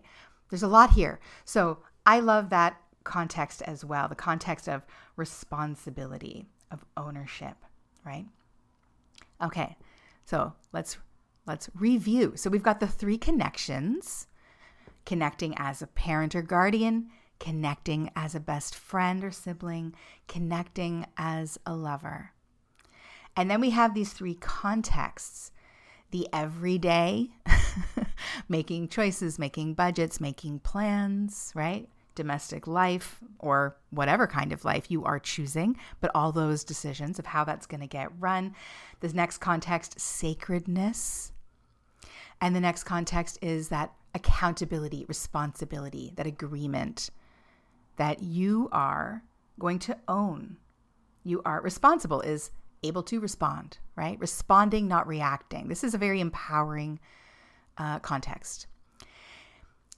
There's 0.52 0.62
a 0.62 0.68
lot 0.68 0.92
here. 0.92 1.20
So 1.44 1.80
I 2.06 2.20
love 2.20 2.52
that 2.52 2.80
context 3.04 3.64
as 3.64 3.84
well 3.84 4.08
the 4.08 4.14
context 4.14 4.70
of 4.70 4.86
responsibility, 5.16 6.46
of 6.70 6.86
ownership, 6.96 7.56
right? 8.06 8.28
Okay, 9.42 9.76
so 10.24 10.54
let's 10.72 11.00
let's 11.48 11.68
review. 11.74 12.34
So 12.36 12.52
we've 12.52 12.62
got 12.62 12.80
the 12.80 12.88
three 12.88 13.18
connections 13.18 14.28
connecting 15.08 15.56
as 15.58 15.82
a 15.82 15.88
parent 15.88 16.36
or 16.36 16.44
guardian, 16.44 17.10
connecting 17.40 18.12
as 18.16 18.36
a 18.36 18.40
best 18.40 18.76
friend 18.76 19.24
or 19.24 19.32
sibling, 19.32 19.94
connecting 20.28 21.06
as 21.18 21.58
a 21.66 21.74
lover. 21.74 22.32
And 23.36 23.50
then 23.50 23.62
we 23.62 23.70
have 23.70 23.94
these 23.94 24.14
three 24.14 24.36
contexts 24.36 25.52
the 26.12 26.28
everyday, 26.34 27.30
making 28.50 28.88
choices, 28.88 29.38
making 29.38 29.76
budgets, 29.76 30.20
making 30.20 30.60
plans, 30.60 31.52
right? 31.54 31.88
Domestic 32.16 32.68
life 32.68 33.20
or 33.38 33.78
whatever 33.92 34.28
kind 34.28 34.52
of 34.52 34.66
life 34.66 34.90
you 34.90 35.06
are 35.06 35.20
choosing, 35.20 35.78
but 36.02 36.12
all 36.16 36.32
those 36.32 36.64
decisions 36.64 37.20
of 37.20 37.28
how 37.28 37.44
that's 37.44 37.68
going 37.68 37.82
to 37.82 37.88
get 37.88 38.12
run. 38.20 38.56
The 39.02 39.10
next 39.10 39.38
context, 39.38 40.00
sacredness. 40.00 41.32
And 42.42 42.56
the 42.56 42.60
next 42.60 42.84
context 42.84 43.38
is 43.42 43.70
that 43.70 43.94
accountability, 44.16 45.06
responsibility, 45.08 46.14
that 46.16 46.26
agreement 46.26 47.12
that 48.00 48.24
you 48.24 48.70
are 48.72 49.22
going 49.60 49.78
to 49.78 49.98
own. 50.08 50.56
You 51.24 51.42
are 51.46 51.62
responsible, 51.62 52.22
is 52.22 52.50
able 52.82 53.04
to 53.04 53.20
respond, 53.20 53.78
right? 53.98 54.18
Responding, 54.20 54.88
not 54.88 55.06
reacting. 55.06 55.68
This 55.68 55.84
is 55.84 55.94
a 55.94 55.98
very 55.98 56.22
empowering 56.22 57.00
uh, 57.78 58.00
context. 58.00 58.68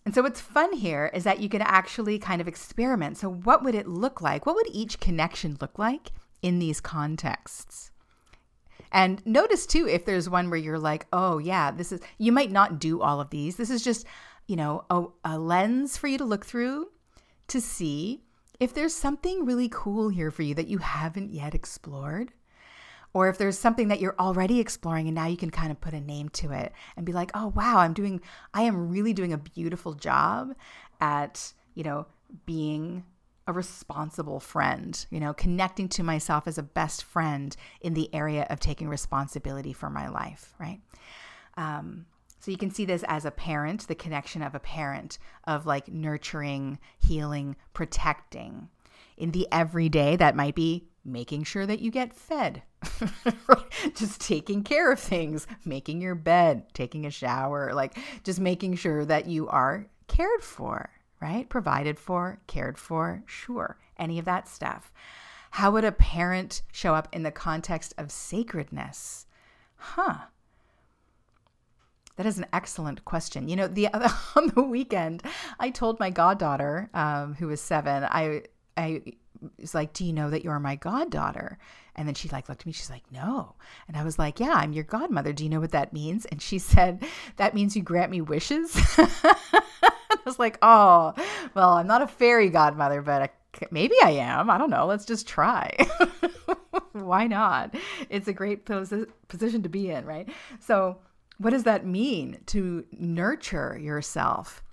And 0.04 0.16
so, 0.16 0.24
what's 0.24 0.42
fun 0.42 0.74
here 0.74 1.12
is 1.14 1.24
that 1.26 1.42
you 1.42 1.48
can 1.48 1.62
actually 1.62 2.18
kind 2.18 2.42
of 2.42 2.48
experiment. 2.48 3.18
So, 3.18 3.30
what 3.30 3.64
would 3.64 3.76
it 3.76 3.88
look 3.88 4.20
like? 4.20 4.48
What 4.48 4.56
would 4.56 4.70
each 4.72 5.00
connection 5.00 5.60
look 5.62 5.78
like 5.78 6.12
in 6.42 6.58
these 6.58 6.82
contexts? 6.82 7.92
And 8.92 9.24
notice 9.28 9.68
too 9.68 9.88
if 9.88 10.06
there's 10.06 10.28
one 10.28 10.50
where 10.50 10.60
you're 10.60 10.80
like, 10.80 11.06
oh, 11.14 11.38
yeah, 11.38 11.70
this 11.70 11.92
is, 11.92 12.02
you 12.18 12.32
might 12.32 12.52
not 12.52 12.80
do 12.80 13.00
all 13.00 13.22
of 13.22 13.30
these. 13.30 13.58
This 13.58 13.70
is 13.70 13.84
just, 13.84 14.08
you 14.48 14.56
know, 14.56 14.86
a, 14.90 15.06
a 15.24 15.38
lens 15.38 15.98
for 15.98 16.08
you 16.08 16.18
to 16.18 16.26
look 16.26 16.48
through 16.48 16.88
to 17.52 17.62
see 17.62 18.22
if 18.60 18.74
there's 18.74 18.94
something 18.94 19.46
really 19.46 19.70
cool 19.72 20.10
here 20.10 20.32
for 20.32 20.44
you 20.44 20.54
that 20.56 20.68
you 20.68 20.78
haven't 20.78 21.32
yet 21.32 21.56
explored. 21.56 22.32
Or 23.14 23.28
if 23.28 23.38
there's 23.38 23.58
something 23.58 23.90
that 23.90 24.00
you're 24.00 24.16
already 24.18 24.60
exploring 24.62 25.08
and 25.08 25.16
now 25.16 25.28
you 25.28 25.36
can 25.36 25.50
kind 25.50 25.70
of 25.72 25.82
put 25.82 25.94
a 25.94 26.00
name 26.00 26.30
to 26.30 26.52
it 26.52 26.72
and 26.96 27.06
be 27.06 27.12
like, 27.12 27.32
oh, 27.34 27.48
wow, 27.48 27.80
I'm 27.80 27.94
doing, 27.94 28.22
I 28.54 28.62
am 28.62 28.90
really 28.90 29.12
doing 29.14 29.34
a 29.34 29.38
beautiful 29.38 29.94
job 29.94 30.56
at, 31.02 31.52
you 31.74 31.84
know, 31.84 32.06
being 32.46 33.04
a 33.48 33.54
responsible 33.54 34.40
friend, 34.40 35.06
you 35.10 35.20
know, 35.20 35.34
connecting 35.34 35.90
to 35.90 36.04
myself 36.04 36.48
as 36.48 36.58
a 36.58 36.64
best 36.64 37.04
friend 37.04 37.58
in 37.82 37.96
the 37.96 38.14
area 38.14 38.48
of 38.50 38.62
taking 38.62 38.88
responsibility 38.88 39.74
for 39.74 39.90
my 39.90 40.08
life, 40.08 40.54
right? 40.58 40.80
Um, 41.58 42.06
so 42.42 42.50
you 42.50 42.58
can 42.58 42.72
see 42.72 42.86
this 42.86 43.04
as 43.08 43.24
a 43.24 43.32
parent, 43.32 43.88
the 43.88 43.94
connection 43.94 44.42
of 44.42 44.56
a 44.56 44.60
parent, 44.60 45.20
of 45.46 45.68
like 45.68 45.88
nurturing, 45.88 46.80
healing, 46.98 47.56
protecting. 47.74 48.68
In 49.16 49.30
the 49.30 49.48
everyday, 49.52 50.16
that 50.16 50.36
might 50.36 50.56
be 50.56 50.88
making 51.06 51.44
sure 51.44 51.68
that 51.68 51.82
you 51.82 51.92
get 51.92 52.16
fed, 52.16 52.64
just 53.94 54.20
taking 54.22 54.64
care 54.64 54.92
of 54.92 55.00
things, 55.00 55.46
making 55.66 56.02
your 56.02 56.16
bed, 56.16 56.66
taking 56.74 57.06
a 57.06 57.12
shower, 57.12 57.74
like 57.76 57.96
just 58.24 58.40
making 58.40 58.74
sure 58.74 59.06
that 59.06 59.28
you 59.28 59.48
are 59.48 59.86
cared 60.08 60.42
for, 60.42 60.90
right? 61.22 61.48
Provided 61.48 62.00
for, 62.00 62.40
cared 62.48 62.80
for, 62.80 63.22
sure, 63.28 63.78
any 63.98 64.18
of 64.18 64.26
that 64.26 64.48
stuff. 64.48 64.92
How 65.52 65.70
would 65.70 65.84
a 65.84 65.92
parent 65.92 66.64
show 66.72 66.96
up 66.96 67.08
in 67.12 67.22
the 67.22 67.32
context 67.32 67.94
of 68.00 68.10
sacredness? 68.12 69.28
Huh. 69.76 70.22
That 72.22 72.28
is 72.28 72.38
an 72.38 72.46
excellent 72.54 73.04
question. 73.04 73.48
You 73.48 73.56
know, 73.56 73.68
the 73.68 73.88
on 74.36 74.52
the 74.54 74.62
weekend, 74.62 75.24
I 75.60 75.72
told 75.72 76.00
my 76.00 76.12
goddaughter, 76.12 76.88
um, 76.94 77.34
who 77.34 77.48
was 77.48 77.60
seven, 77.60 78.04
I 78.04 78.44
I 78.78 79.02
was 79.58 79.74
like, 79.74 79.94
"Do 79.94 80.06
you 80.06 80.14
know 80.14 80.30
that 80.30 80.44
you're 80.44 80.60
my 80.60 80.76
goddaughter?" 80.76 81.58
And 81.96 82.08
then 82.08 82.14
she 82.14 82.30
like 82.30 82.48
looked 82.48 82.62
at 82.62 82.68
me. 82.68 82.74
She's 82.74 82.92
like, 82.92 83.12
"No," 83.12 83.56
and 83.88 83.98
I 83.98 84.04
was 84.04 84.20
like, 84.20 84.40
"Yeah, 84.40 84.54
I'm 84.54 84.72
your 84.72 84.84
godmother. 84.84 85.34
Do 85.34 85.44
you 85.44 85.50
know 85.50 85.60
what 85.60 85.72
that 85.72 85.94
means?" 85.94 86.26
And 86.26 86.40
she 86.40 86.60
said, 86.74 87.04
"That 87.38 87.56
means 87.56 87.76
you 87.76 87.82
grant 87.82 88.12
me 88.12 88.22
wishes." 88.22 88.70
I 89.00 90.20
was 90.24 90.38
like, 90.38 90.60
"Oh, 90.62 91.16
well, 91.56 91.70
I'm 91.72 91.88
not 91.88 92.04
a 92.04 92.08
fairy 92.08 92.52
godmother, 92.52 93.02
but 93.02 93.34
maybe 93.72 93.96
I 94.04 94.12
am. 94.12 94.52
I 94.52 94.60
don't 94.60 94.70
know. 94.70 94.86
Let's 94.86 95.06
just 95.06 95.28
try." 95.28 95.76
Why 96.92 97.26
not? 97.26 97.74
It's 98.10 98.28
a 98.28 98.34
great 98.34 98.68
posi- 98.68 99.10
position 99.28 99.64
to 99.64 99.70
be 99.70 99.90
in, 99.90 100.06
right? 100.06 100.30
So 100.60 101.00
what 101.42 101.52
does 101.52 101.64
that 101.64 101.86
mean 101.86 102.40
to 102.46 102.86
nurture 102.92 103.78
yourself, 103.80 104.64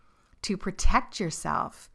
to 0.43 0.57
protect 0.57 1.19
yourself 1.19 1.91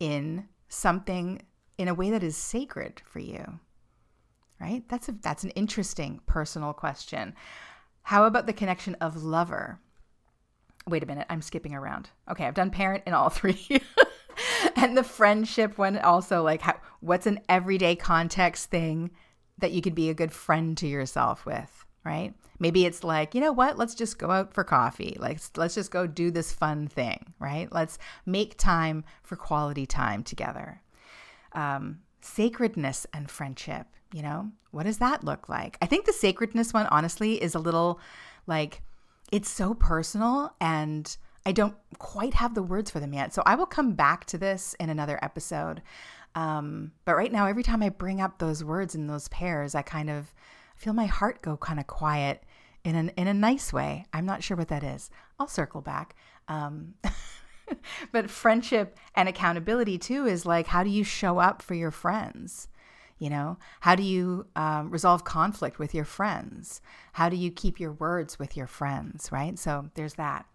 in 0.00 0.48
something 0.68 1.40
in 1.78 1.86
a 1.86 1.94
way 1.94 2.10
that 2.10 2.24
is 2.24 2.36
sacred 2.36 3.00
for 3.04 3.20
you? 3.20 3.60
Right? 4.60 4.82
That's 4.88 5.08
a 5.08 5.12
that's 5.12 5.44
an 5.44 5.50
interesting 5.50 6.20
personal 6.26 6.72
question. 6.72 7.34
How 8.02 8.24
about 8.24 8.46
the 8.46 8.52
connection 8.52 8.96
of 8.96 9.22
lover? 9.22 9.78
Wait 10.88 11.04
a 11.04 11.06
minute, 11.06 11.26
I'm 11.30 11.42
skipping 11.42 11.74
around. 11.74 12.10
Okay, 12.28 12.44
I've 12.44 12.54
done 12.54 12.70
parent 12.70 13.04
in 13.06 13.14
all 13.14 13.28
three. 13.28 13.80
and 14.74 14.96
the 14.96 15.04
friendship 15.04 15.78
one 15.78 15.96
also 15.96 16.42
like 16.42 16.62
how, 16.62 16.74
what's 17.00 17.26
an 17.26 17.40
everyday 17.48 17.94
context 17.94 18.68
thing 18.68 19.12
that 19.58 19.70
you 19.72 19.80
could 19.80 19.94
be 19.94 20.10
a 20.10 20.14
good 20.14 20.32
friend 20.32 20.76
to 20.78 20.88
yourself 20.88 21.46
with, 21.46 21.77
right? 22.04 22.34
Maybe 22.58 22.86
it's 22.86 23.04
like, 23.04 23.34
you 23.34 23.40
know 23.40 23.52
what? 23.52 23.78
Let's 23.78 23.94
just 23.94 24.18
go 24.18 24.30
out 24.30 24.54
for 24.54 24.64
coffee. 24.64 25.16
Like, 25.18 25.40
let's 25.56 25.74
just 25.74 25.90
go 25.90 26.06
do 26.06 26.30
this 26.30 26.52
fun 26.52 26.88
thing, 26.88 27.34
right? 27.38 27.70
Let's 27.72 27.98
make 28.26 28.56
time 28.56 29.04
for 29.22 29.36
quality 29.36 29.86
time 29.86 30.22
together. 30.22 30.82
Um, 31.52 32.00
sacredness 32.20 33.06
and 33.12 33.30
friendship, 33.30 33.86
you 34.12 34.22
know, 34.22 34.50
what 34.70 34.84
does 34.84 34.98
that 34.98 35.24
look 35.24 35.48
like? 35.48 35.78
I 35.80 35.86
think 35.86 36.06
the 36.06 36.12
sacredness 36.12 36.72
one, 36.72 36.86
honestly, 36.86 37.42
is 37.42 37.54
a 37.54 37.60
little 37.60 38.00
like, 38.46 38.82
it's 39.30 39.50
so 39.50 39.74
personal 39.74 40.54
and 40.60 41.16
I 41.46 41.52
don't 41.52 41.76
quite 41.98 42.34
have 42.34 42.54
the 42.54 42.62
words 42.62 42.90
for 42.90 43.00
them 43.00 43.14
yet. 43.14 43.32
So 43.32 43.42
I 43.46 43.54
will 43.54 43.66
come 43.66 43.92
back 43.92 44.24
to 44.26 44.38
this 44.38 44.74
in 44.80 44.90
another 44.90 45.18
episode. 45.22 45.82
Um, 46.34 46.92
but 47.04 47.16
right 47.16 47.32
now, 47.32 47.46
every 47.46 47.62
time 47.62 47.82
I 47.82 47.88
bring 47.88 48.20
up 48.20 48.38
those 48.38 48.62
words 48.62 48.94
in 48.94 49.06
those 49.06 49.28
pairs, 49.28 49.74
I 49.74 49.82
kind 49.82 50.10
of 50.10 50.34
feel 50.78 50.92
my 50.92 51.06
heart 51.06 51.42
go 51.42 51.56
kind 51.56 51.78
of 51.78 51.86
quiet 51.86 52.44
in 52.84 52.94
an 52.94 53.10
in 53.10 53.26
a 53.26 53.34
nice 53.34 53.72
way. 53.72 54.06
I'm 54.12 54.24
not 54.24 54.42
sure 54.42 54.56
what 54.56 54.68
that 54.68 54.82
is. 54.82 55.10
I'll 55.38 55.48
circle 55.48 55.82
back. 55.82 56.14
Um, 56.46 56.94
but 58.12 58.30
friendship 58.30 58.96
and 59.14 59.28
accountability 59.28 59.98
too 59.98 60.26
is 60.26 60.46
like 60.46 60.68
how 60.68 60.82
do 60.82 60.90
you 60.90 61.04
show 61.04 61.38
up 61.38 61.60
for 61.60 61.74
your 61.74 61.90
friends? 61.90 62.68
You 63.18 63.30
know, 63.30 63.58
how 63.80 63.96
do 63.96 64.04
you 64.04 64.46
um, 64.54 64.90
resolve 64.90 65.24
conflict 65.24 65.80
with 65.80 65.92
your 65.92 66.04
friends? 66.04 66.80
How 67.14 67.28
do 67.28 67.36
you 67.36 67.50
keep 67.50 67.80
your 67.80 67.92
words 67.92 68.38
with 68.38 68.56
your 68.56 68.68
friends? 68.68 69.30
Right. 69.32 69.58
So 69.58 69.90
there's 69.94 70.14
that. 70.14 70.46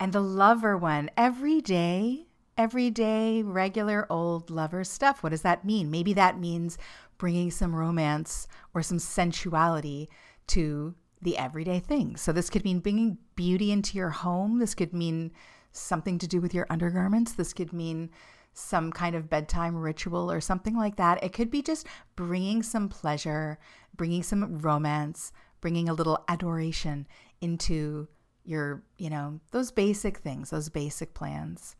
And 0.00 0.12
the 0.12 0.20
lover 0.20 0.76
one, 0.76 1.10
every 1.16 1.60
day, 1.60 2.26
everyday, 2.58 3.44
regular 3.44 4.06
old 4.10 4.50
lover 4.50 4.82
stuff. 4.82 5.22
What 5.22 5.30
does 5.30 5.42
that 5.42 5.64
mean? 5.64 5.92
Maybe 5.92 6.12
that 6.14 6.40
means 6.40 6.78
bringing 7.22 7.52
some 7.52 7.72
romance 7.72 8.48
or 8.74 8.82
some 8.82 8.98
sensuality 8.98 10.08
to 10.48 10.92
the 11.20 11.38
everyday 11.38 11.78
things. 11.78 12.20
So 12.20 12.32
this 12.32 12.50
could 12.50 12.64
mean 12.64 12.80
bringing 12.80 13.16
beauty 13.36 13.70
into 13.70 13.96
your 13.96 14.10
home. 14.10 14.58
This 14.58 14.74
could 14.74 14.92
mean 14.92 15.30
something 15.70 16.18
to 16.18 16.26
do 16.26 16.40
with 16.40 16.52
your 16.52 16.66
undergarments. 16.68 17.34
This 17.34 17.52
could 17.52 17.72
mean 17.72 18.10
some 18.54 18.90
kind 18.90 19.14
of 19.14 19.30
bedtime 19.30 19.76
ritual 19.76 20.32
or 20.32 20.40
something 20.40 20.76
like 20.76 20.96
that. 20.96 21.22
It 21.22 21.32
could 21.32 21.48
be 21.48 21.62
just 21.62 21.86
bringing 22.16 22.60
some 22.60 22.88
pleasure, 22.88 23.56
bringing 23.96 24.24
some 24.24 24.58
romance, 24.58 25.30
bringing 25.60 25.88
a 25.88 25.94
little 25.94 26.24
adoration 26.26 27.06
into 27.40 28.08
your, 28.44 28.82
you 28.98 29.10
know, 29.10 29.38
those 29.52 29.70
basic 29.70 30.18
things, 30.18 30.50
those 30.50 30.68
basic 30.68 31.14
plans. 31.14 31.76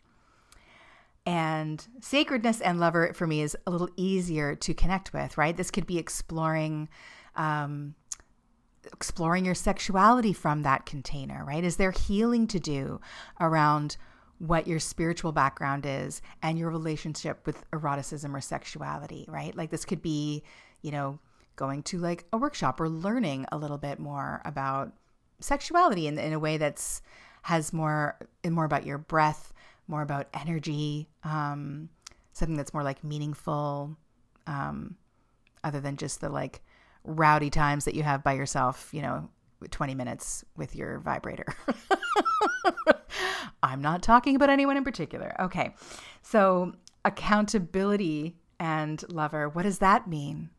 And 1.24 1.86
sacredness 2.00 2.60
and 2.60 2.80
lover 2.80 3.12
for 3.14 3.26
me 3.26 3.42
is 3.42 3.56
a 3.66 3.70
little 3.70 3.90
easier 3.96 4.56
to 4.56 4.74
connect 4.74 5.12
with, 5.12 5.38
right? 5.38 5.56
This 5.56 5.70
could 5.70 5.86
be 5.86 5.98
exploring 5.98 6.88
um, 7.36 7.94
exploring 8.92 9.44
your 9.44 9.54
sexuality 9.54 10.32
from 10.32 10.62
that 10.62 10.86
container, 10.86 11.44
right? 11.44 11.62
Is 11.62 11.76
there 11.76 11.92
healing 11.92 12.46
to 12.48 12.58
do 12.58 13.00
around 13.40 13.96
what 14.38 14.66
your 14.66 14.80
spiritual 14.80 15.30
background 15.30 15.86
is 15.86 16.20
and 16.42 16.58
your 16.58 16.68
relationship 16.68 17.46
with 17.46 17.64
eroticism 17.72 18.34
or 18.34 18.40
sexuality, 18.40 19.24
right? 19.28 19.56
Like 19.56 19.70
this 19.70 19.84
could 19.84 20.02
be, 20.02 20.42
you 20.82 20.90
know, 20.90 21.20
going 21.54 21.84
to 21.84 21.98
like 21.98 22.24
a 22.32 22.36
workshop 22.36 22.80
or 22.80 22.88
learning 22.88 23.46
a 23.52 23.56
little 23.56 23.78
bit 23.78 24.00
more 24.00 24.42
about 24.44 24.92
sexuality 25.38 26.08
in, 26.08 26.18
in 26.18 26.32
a 26.32 26.38
way 26.38 26.56
that's 26.56 27.02
has 27.42 27.72
more 27.72 28.16
more 28.48 28.64
about 28.64 28.86
your 28.86 28.98
breath 28.98 29.52
more 29.92 30.02
about 30.02 30.26
energy, 30.34 31.06
um, 31.22 31.90
something 32.32 32.56
that's 32.56 32.72
more 32.72 32.82
like 32.82 33.04
meaningful, 33.04 33.96
um, 34.46 34.96
other 35.62 35.80
than 35.80 35.96
just 35.96 36.20
the 36.20 36.30
like 36.30 36.62
rowdy 37.04 37.50
times 37.50 37.84
that 37.84 37.94
you 37.94 38.02
have 38.02 38.24
by 38.24 38.32
yourself, 38.32 38.88
you 38.92 39.02
know, 39.02 39.28
20 39.70 39.94
minutes 39.94 40.44
with 40.56 40.74
your 40.74 40.98
vibrator. 40.98 41.46
I'm 43.62 43.82
not 43.82 44.02
talking 44.02 44.34
about 44.34 44.50
anyone 44.50 44.76
in 44.76 44.82
particular. 44.82 45.36
Okay. 45.38 45.74
So, 46.22 46.72
accountability 47.04 48.36
and 48.58 49.04
lover, 49.12 49.48
what 49.48 49.62
does 49.62 49.78
that 49.78 50.08
mean? 50.08 50.50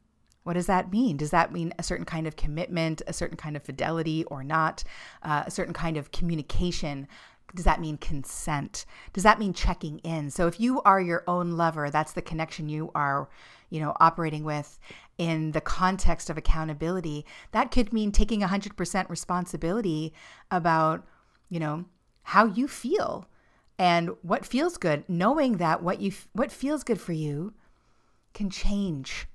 What 0.44 0.54
does 0.54 0.68
that 0.68 0.92
mean? 0.92 1.18
Does 1.18 1.32
that 1.32 1.52
mean 1.52 1.74
a 1.80 1.84
certain 1.84 2.06
kind 2.06 2.28
of 2.28 2.36
commitment, 2.36 3.02
a 3.08 3.14
certain 3.14 3.38
kind 3.38 3.56
of 3.56 3.64
fidelity 3.64 4.26
or 4.26 4.44
not, 4.44 4.84
uh, 5.24 5.44
a 5.46 5.52
certain 5.52 5.74
kind 5.74 5.98
of 5.98 6.12
communication, 6.12 7.08
does 7.56 7.66
that 7.66 7.82
mean 7.82 7.98
consent? 7.98 8.86
Does 9.14 9.24
that 9.24 9.40
mean 9.40 9.54
checking 9.54 10.00
in? 10.00 10.32
So 10.32 10.48
if 10.48 10.60
you 10.60 10.82
are 10.82 11.00
your 11.00 11.24
own 11.28 11.52
lover, 11.52 11.90
that's 11.90 12.14
the 12.14 12.22
connection 12.22 12.70
you 12.70 12.92
are, 12.96 13.30
you 13.70 13.80
know, 13.80 13.96
operating 14.00 14.44
with 14.44 14.80
in 15.18 15.52
the 15.52 15.62
context 15.62 16.30
of 16.30 16.38
accountability. 16.38 17.26
That 17.52 17.72
could 17.72 17.94
mean 17.94 18.12
taking 18.12 18.42
100% 18.42 19.10
responsibility 19.10 20.14
about, 20.50 21.06
you 21.50 21.60
know, 21.60 21.86
how 22.24 22.46
you 22.46 22.68
feel 22.68 23.28
and 23.78 24.12
what 24.22 24.46
feels 24.46 24.78
good, 24.78 25.04
knowing 25.08 25.58
that 25.58 25.84
what 25.84 26.00
you 26.00 26.12
what 26.34 26.52
feels 26.52 26.84
good 26.84 27.02
for 27.02 27.14
you 27.14 27.54
can 28.34 28.50
change, 28.50 29.28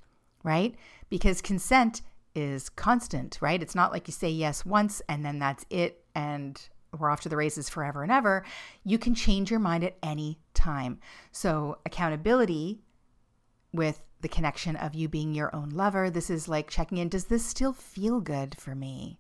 right? 0.43 0.75
Because 1.09 1.41
consent 1.41 2.03
is 2.35 2.69
constant, 2.69 3.39
right? 3.41 3.63
It's 3.63 3.75
not 3.75 3.93
like 3.93 4.09
you 4.09 4.13
say 4.13 4.31
yes 4.31 4.65
once 4.65 5.03
and 5.09 5.25
then 5.25 5.39
that's 5.39 5.65
it 5.71 6.05
and 6.15 6.69
we're 6.97 7.11
off 7.11 7.21
to 7.23 7.29
the 7.29 7.37
races 7.37 7.69
forever 7.69 8.03
and 8.03 8.13
ever, 8.13 8.45
you 8.85 8.99
can 8.99 9.15
change 9.15 9.51
your 9.51 9.61
mind 9.61 9.85
at 9.85 9.97
any 10.03 10.39
time. 10.55 10.99
So, 11.33 11.79
accountability 11.85 12.81
with 13.73 14.03
the 14.21 14.29
connection 14.29 14.77
of 14.77 14.95
you 14.95 15.09
being 15.09 15.35
your 15.35 15.55
own 15.55 15.71
lover, 15.71 16.11
this 16.11 16.31
is 16.31 16.49
like 16.49 16.71
checking 16.71 16.99
in 16.99 17.09
does 17.09 17.27
this 17.27 17.45
still 17.45 17.73
feel 17.73 18.21
good 18.21 18.57
for 18.59 18.75
me? 18.75 19.19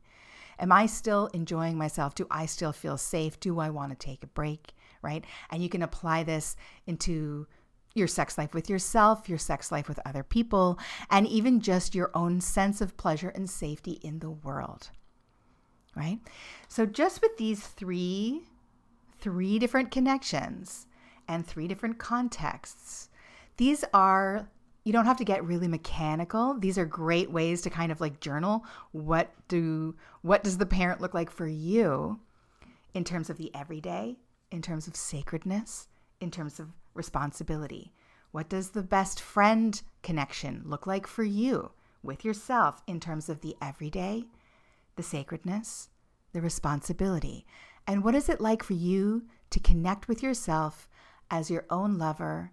Am 0.58 0.72
I 0.72 0.86
still 0.86 1.28
enjoying 1.28 1.78
myself? 1.78 2.14
Do 2.14 2.26
I 2.30 2.46
still 2.46 2.72
feel 2.72 2.96
safe? 2.96 3.38
Do 3.38 3.60
I 3.60 3.70
want 3.70 3.90
to 3.90 4.06
take 4.06 4.24
a 4.24 4.28
break? 4.28 4.72
Right? 5.02 5.24
And 5.50 5.62
you 5.62 5.68
can 5.68 5.82
apply 5.82 6.24
this 6.24 6.56
into 6.86 7.46
your 7.94 8.08
sex 8.08 8.36
life 8.36 8.54
with 8.54 8.68
yourself, 8.68 9.28
your 9.28 9.38
sex 9.38 9.70
life 9.70 9.88
with 9.88 10.00
other 10.04 10.22
people, 10.22 10.78
and 11.10 11.26
even 11.26 11.60
just 11.60 11.94
your 11.94 12.10
own 12.14 12.40
sense 12.40 12.80
of 12.80 12.96
pleasure 12.96 13.28
and 13.28 13.48
safety 13.48 14.00
in 14.02 14.18
the 14.18 14.30
world 14.30 14.90
right? 15.98 16.20
So 16.68 16.86
just 16.86 17.20
with 17.20 17.36
these 17.36 17.66
three 17.66 18.42
three 19.20 19.58
different 19.58 19.90
connections 19.90 20.86
and 21.26 21.44
three 21.44 21.66
different 21.66 21.98
contexts, 21.98 23.10
these 23.56 23.84
are 23.92 24.48
you 24.84 24.92
don't 24.92 25.06
have 25.06 25.18
to 25.18 25.24
get 25.24 25.44
really 25.44 25.68
mechanical. 25.68 26.54
These 26.58 26.78
are 26.78 26.86
great 26.86 27.30
ways 27.30 27.60
to 27.62 27.70
kind 27.70 27.92
of 27.92 28.00
like 28.00 28.20
journal 28.20 28.64
what 28.92 29.32
do 29.48 29.96
what 30.22 30.44
does 30.44 30.58
the 30.58 30.66
parent 30.66 31.00
look 31.00 31.14
like 31.14 31.30
for 31.30 31.46
you 31.46 32.20
in 32.94 33.04
terms 33.04 33.28
of 33.28 33.36
the 33.36 33.54
everyday, 33.54 34.16
in 34.50 34.62
terms 34.62 34.86
of 34.86 34.96
sacredness, 34.96 35.88
in 36.20 36.30
terms 36.30 36.58
of 36.58 36.68
responsibility. 36.94 37.92
What 38.30 38.48
does 38.48 38.70
the 38.70 38.82
best 38.82 39.20
friend 39.20 39.80
connection 40.02 40.62
look 40.64 40.86
like 40.86 41.06
for 41.06 41.24
you 41.24 41.72
with 42.02 42.24
yourself 42.24 42.82
in 42.86 43.00
terms 43.00 43.28
of 43.28 43.40
the 43.40 43.56
everyday, 43.60 44.24
the 44.98 45.02
sacredness, 45.02 45.88
the 46.34 46.42
responsibility. 46.42 47.46
And 47.86 48.04
what 48.04 48.14
is 48.14 48.28
it 48.28 48.42
like 48.42 48.62
for 48.62 48.74
you 48.74 49.22
to 49.48 49.60
connect 49.60 50.08
with 50.08 50.22
yourself 50.22 50.86
as 51.30 51.50
your 51.50 51.64
own 51.70 51.96
lover 51.96 52.52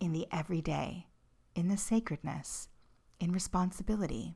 in 0.00 0.12
the 0.12 0.26
everyday, 0.32 1.06
in 1.54 1.68
the 1.68 1.76
sacredness, 1.76 2.68
in 3.18 3.32
responsibility. 3.32 4.34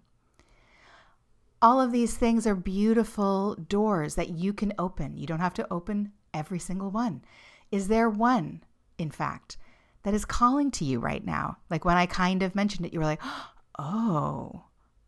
All 1.62 1.80
of 1.80 1.92
these 1.92 2.16
things 2.16 2.46
are 2.46 2.54
beautiful 2.54 3.54
doors 3.54 4.14
that 4.14 4.30
you 4.30 4.52
can 4.52 4.72
open. 4.78 5.18
You 5.18 5.26
don't 5.26 5.40
have 5.40 5.54
to 5.54 5.72
open 5.72 6.12
every 6.32 6.58
single 6.58 6.90
one. 6.90 7.22
Is 7.70 7.88
there 7.88 8.08
one, 8.08 8.62
in 8.96 9.10
fact, 9.10 9.58
that 10.02 10.14
is 10.14 10.24
calling 10.24 10.70
to 10.72 10.84
you 10.84 10.98
right 10.98 11.24
now? 11.24 11.58
Like 11.68 11.84
when 11.84 11.98
I 11.98 12.06
kind 12.06 12.42
of 12.42 12.54
mentioned 12.54 12.86
it, 12.86 12.94
you 12.94 12.98
were 12.98 13.04
like, 13.04 13.20
oh, 13.78 14.64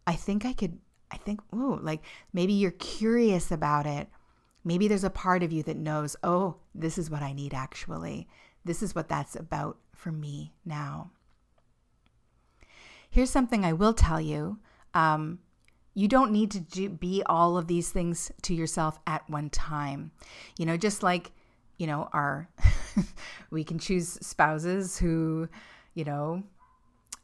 I 0.06 0.14
think 0.14 0.44
I 0.44 0.52
could, 0.52 0.78
I 1.12 1.16
think, 1.18 1.40
ooh, 1.54 1.78
like 1.80 2.02
maybe 2.32 2.52
you're 2.52 2.70
curious 2.72 3.50
about 3.50 3.86
it. 3.86 4.08
Maybe 4.64 4.88
there's 4.88 5.04
a 5.04 5.10
part 5.10 5.42
of 5.42 5.52
you 5.52 5.62
that 5.64 5.76
knows, 5.76 6.16
oh, 6.22 6.56
this 6.74 6.96
is 6.96 7.10
what 7.10 7.22
I 7.22 7.32
need 7.32 7.52
actually. 7.52 8.28
This 8.64 8.82
is 8.82 8.94
what 8.94 9.08
that's 9.08 9.36
about 9.36 9.78
for 9.94 10.12
me 10.12 10.54
now. 10.64 11.10
Here's 13.10 13.30
something 13.30 13.64
I 13.64 13.72
will 13.72 13.92
tell 13.92 14.20
you. 14.20 14.58
Um, 14.94 15.40
you 15.94 16.08
don't 16.08 16.32
need 16.32 16.50
to 16.52 16.60
do, 16.60 16.88
be 16.88 17.22
all 17.26 17.58
of 17.58 17.66
these 17.66 17.90
things 17.90 18.32
to 18.42 18.54
yourself 18.54 18.98
at 19.06 19.28
one 19.28 19.50
time. 19.50 20.12
You 20.56 20.64
know, 20.64 20.76
just 20.76 21.02
like, 21.02 21.32
you 21.76 21.86
know, 21.86 22.08
our, 22.12 22.48
we 23.50 23.64
can 23.64 23.78
choose 23.78 24.08
spouses 24.22 24.98
who, 24.98 25.48
you 25.94 26.04
know, 26.04 26.42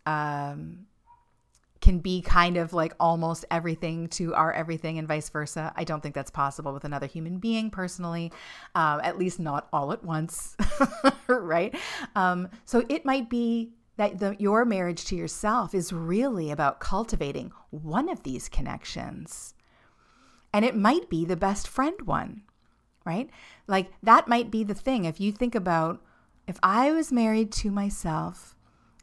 um, 0.05 0.87
can 1.81 1.99
be 1.99 2.21
kind 2.21 2.57
of 2.57 2.73
like 2.73 2.93
almost 2.99 3.45
everything 3.51 4.09
to 4.09 4.35
our 4.35 4.53
everything 4.53 4.99
and 4.99 5.07
vice 5.07 5.29
versa. 5.29 5.73
I 5.77 5.85
don't 5.85 6.03
think 6.03 6.15
that's 6.15 6.31
possible 6.31 6.73
with 6.73 6.85
another 6.85 7.07
human 7.07 7.39
being 7.39 7.71
personally, 7.71 8.33
um, 8.75 9.01
at 9.03 9.19
least 9.19 9.39
not 9.39 9.69
all 9.73 9.93
at 9.93 10.05
once, 10.05 10.57
right? 11.29 11.75
Um, 12.17 12.49
so 12.65 12.85
it 12.89 13.05
might 13.05 13.31
be 13.31 13.73
that 13.97 14.19
the, 14.19 14.37
your 14.39 14.65
marriage 14.65 15.05
to 15.07 15.17
yourself 15.17 15.75
is 15.75 15.93
really 15.93 16.51
about 16.51 16.81
cultivating 16.81 17.53
one 17.71 18.09
of 18.09 18.23
these 18.23 18.49
connections. 18.49 19.55
And 20.53 20.65
it 20.65 20.77
might 20.77 21.11
be 21.11 21.25
the 21.25 21.37
best 21.37 21.69
friend 21.69 22.01
one, 22.03 22.43
right? 23.05 23.29
Like 23.67 23.91
that 24.03 24.29
might 24.29 24.51
be 24.51 24.65
the 24.65 24.75
thing. 24.75 25.05
If 25.05 25.21
you 25.21 25.33
think 25.33 25.55
about 25.55 26.03
if 26.47 26.59
I 26.63 26.93
was 26.93 27.13
married 27.13 27.53
to 27.53 27.71
myself, 27.71 28.57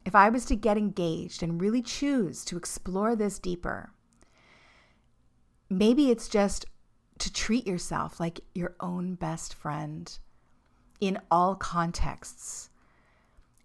if 0.06 0.14
I 0.14 0.28
was 0.28 0.44
to 0.46 0.54
get 0.54 0.78
engaged 0.78 1.42
and 1.42 1.60
really 1.60 1.82
choose 1.82 2.44
to 2.44 2.56
explore 2.56 3.16
this 3.16 3.40
deeper, 3.40 3.90
maybe 5.68 6.12
it's 6.12 6.28
just 6.28 6.64
to 7.18 7.32
treat 7.32 7.66
yourself 7.66 8.20
like 8.20 8.40
your 8.54 8.76
own 8.78 9.16
best 9.16 9.52
friend 9.52 10.16
in 11.00 11.18
all 11.28 11.56
contexts. 11.56 12.70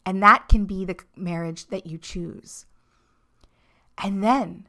And 0.04 0.22
that 0.24 0.50
can 0.50 0.66
be 0.66 0.84
the 0.84 0.98
marriage 1.16 1.68
that 1.68 1.86
you 1.86 2.00
choose. 2.00 2.66
And 4.04 4.24
then 4.24 4.68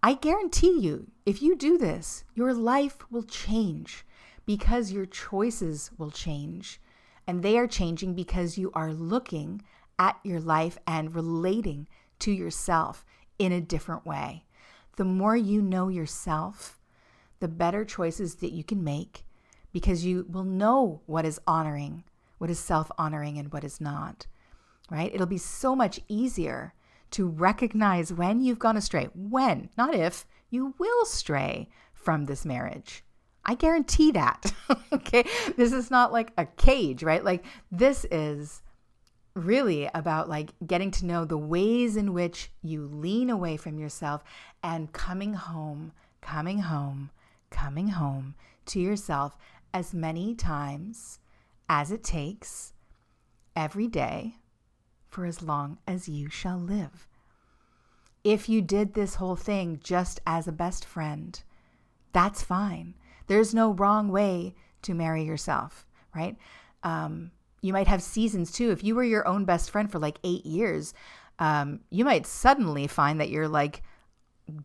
I 0.00 0.14
guarantee 0.14 0.78
you, 0.78 1.10
if 1.26 1.42
you 1.42 1.56
do 1.56 1.76
this, 1.76 2.22
your 2.36 2.54
life 2.54 2.98
will 3.10 3.24
change 3.24 4.06
because 4.46 4.92
your 4.92 5.06
choices 5.06 5.90
will 5.98 6.12
change. 6.12 6.80
And 7.26 7.42
they 7.42 7.58
are 7.58 7.66
changing 7.66 8.14
because 8.14 8.56
you 8.56 8.70
are 8.74 8.92
looking 8.92 9.62
at 9.98 10.18
your 10.22 10.40
life 10.40 10.78
and 10.86 11.14
relating 11.14 11.88
to 12.20 12.30
yourself 12.32 13.04
in 13.38 13.52
a 13.52 13.60
different 13.60 14.06
way. 14.06 14.44
The 14.96 15.04
more 15.04 15.36
you 15.36 15.62
know 15.62 15.88
yourself, 15.88 16.80
the 17.40 17.48
better 17.48 17.84
choices 17.84 18.36
that 18.36 18.52
you 18.52 18.64
can 18.64 18.82
make 18.82 19.24
because 19.72 20.04
you 20.04 20.26
will 20.28 20.44
know 20.44 21.02
what 21.06 21.24
is 21.24 21.40
honoring, 21.46 22.04
what 22.38 22.50
is 22.50 22.58
self 22.58 22.90
honoring, 22.98 23.38
and 23.38 23.52
what 23.52 23.64
is 23.64 23.80
not, 23.80 24.26
right? 24.90 25.14
It'll 25.14 25.26
be 25.26 25.38
so 25.38 25.76
much 25.76 26.00
easier 26.08 26.74
to 27.12 27.28
recognize 27.28 28.12
when 28.12 28.40
you've 28.40 28.58
gone 28.58 28.76
astray. 28.76 29.08
When, 29.14 29.70
not 29.76 29.94
if, 29.94 30.26
you 30.50 30.74
will 30.78 31.04
stray 31.04 31.68
from 31.92 32.26
this 32.26 32.44
marriage. 32.44 33.04
I 33.44 33.54
guarantee 33.54 34.10
that. 34.12 34.52
okay. 34.92 35.24
This 35.56 35.72
is 35.72 35.90
not 35.90 36.12
like 36.12 36.32
a 36.36 36.44
cage, 36.44 37.02
right? 37.02 37.24
Like, 37.24 37.44
this 37.70 38.04
is 38.10 38.62
really 39.34 39.88
about 39.94 40.28
like 40.28 40.50
getting 40.66 40.90
to 40.92 41.06
know 41.06 41.24
the 41.24 41.38
ways 41.38 41.96
in 41.96 42.12
which 42.12 42.50
you 42.62 42.86
lean 42.86 43.30
away 43.30 43.56
from 43.56 43.78
yourself 43.78 44.22
and 44.62 44.92
coming 44.92 45.34
home, 45.34 45.92
coming 46.20 46.60
home, 46.60 47.10
coming 47.50 47.88
home 47.88 48.34
to 48.66 48.80
yourself 48.80 49.36
as 49.72 49.94
many 49.94 50.34
times 50.34 51.18
as 51.68 51.90
it 51.90 52.02
takes 52.02 52.72
every 53.54 53.86
day 53.86 54.36
for 55.08 55.26
as 55.26 55.42
long 55.42 55.78
as 55.86 56.08
you 56.08 56.28
shall 56.28 56.58
live. 56.58 57.06
If 58.24 58.48
you 58.48 58.60
did 58.60 58.94
this 58.94 59.16
whole 59.16 59.36
thing 59.36 59.80
just 59.82 60.20
as 60.26 60.46
a 60.46 60.52
best 60.52 60.84
friend, 60.84 61.40
that's 62.12 62.42
fine. 62.42 62.94
There's 63.26 63.54
no 63.54 63.72
wrong 63.72 64.08
way 64.08 64.54
to 64.82 64.94
marry 64.94 65.24
yourself, 65.24 65.86
right? 66.14 66.36
Um, 66.82 67.30
you 67.60 67.72
might 67.72 67.88
have 67.88 68.02
seasons 68.02 68.52
too. 68.52 68.70
If 68.70 68.84
you 68.84 68.94
were 68.94 69.04
your 69.04 69.26
own 69.26 69.44
best 69.44 69.70
friend 69.70 69.90
for 69.90 69.98
like 69.98 70.18
eight 70.24 70.46
years, 70.46 70.94
um, 71.38 71.80
you 71.90 72.04
might 72.04 72.26
suddenly 72.26 72.86
find 72.86 73.20
that 73.20 73.30
you're 73.30 73.48
like 73.48 73.82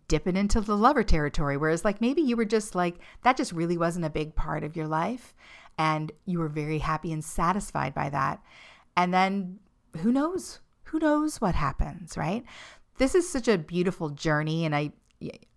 dipping 0.07 0.35
into 0.35 0.61
the 0.61 0.77
lover 0.77 1.03
territory. 1.03 1.57
Whereas, 1.57 1.83
like, 1.83 2.01
maybe 2.01 2.21
you 2.21 2.37
were 2.37 2.45
just 2.45 2.75
like, 2.75 2.95
that 3.23 3.37
just 3.37 3.51
really 3.51 3.77
wasn't 3.77 4.05
a 4.05 4.09
big 4.09 4.35
part 4.35 4.63
of 4.63 4.75
your 4.75 4.87
life. 4.87 5.33
And 5.77 6.11
you 6.25 6.39
were 6.39 6.47
very 6.49 6.77
happy 6.79 7.11
and 7.11 7.23
satisfied 7.23 7.93
by 7.93 8.09
that. 8.09 8.41
And 8.95 9.13
then 9.13 9.59
who 9.97 10.11
knows? 10.11 10.59
Who 10.85 10.99
knows 10.99 11.41
what 11.41 11.55
happens, 11.55 12.15
right? 12.15 12.43
This 12.97 13.15
is 13.15 13.27
such 13.27 13.47
a 13.47 13.57
beautiful 13.57 14.09
journey. 14.09 14.65
And 14.65 14.75
I, 14.75 14.91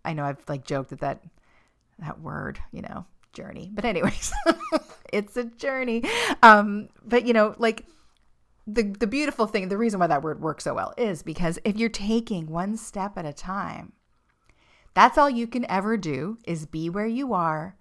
I 0.04 0.14
know 0.14 0.24
I've 0.24 0.42
like 0.48 0.64
joked 0.64 0.90
that 0.90 1.00
that, 1.00 1.22
that 1.98 2.20
word, 2.20 2.58
you 2.72 2.82
know, 2.82 3.04
journey. 3.36 3.70
But 3.72 3.84
anyways, 3.84 4.32
it's 5.12 5.36
a 5.36 5.44
journey. 5.44 6.02
Um, 6.42 6.88
but 7.04 7.26
you 7.26 7.32
know, 7.32 7.54
like 7.58 7.86
the 8.66 8.82
the 8.82 9.06
beautiful 9.06 9.46
thing, 9.46 9.68
the 9.68 9.78
reason 9.78 10.00
why 10.00 10.08
that 10.08 10.22
word 10.22 10.40
works 10.40 10.64
so 10.64 10.74
well 10.74 10.92
is 10.96 11.22
because 11.22 11.58
if 11.64 11.76
you're 11.76 11.88
taking 11.88 12.46
one 12.46 12.76
step 12.76 13.16
at 13.16 13.24
a 13.26 13.32
time, 13.32 13.92
that's 14.94 15.18
all 15.18 15.30
you 15.30 15.46
can 15.46 15.70
ever 15.70 15.96
do 15.96 16.38
is 16.44 16.66
be 16.66 16.90
where 16.90 17.06
you 17.06 17.34
are 17.34 17.76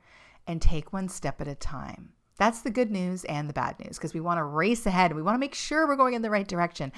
and 0.45 0.61
take 0.61 0.93
one 0.93 1.09
step 1.09 1.41
at 1.41 1.47
a 1.47 1.55
time. 1.55 2.09
That's 2.37 2.61
the 2.61 2.69
good 2.69 2.91
news 2.91 3.23
and 3.23 3.49
the 3.49 3.53
bad 3.53 3.79
news 3.79 3.97
because 3.97 4.13
we 4.13 4.19
want 4.19 4.39
to 4.39 4.43
race 4.43 4.85
ahead. 4.85 5.15
We 5.15 5.21
want 5.21 5.35
to 5.35 5.39
make 5.39 5.55
sure 5.55 5.87
we're 5.87 5.95
going 5.95 6.13
in 6.13 6.21
the 6.21 6.29
right 6.29 6.47
direction. 6.47 6.91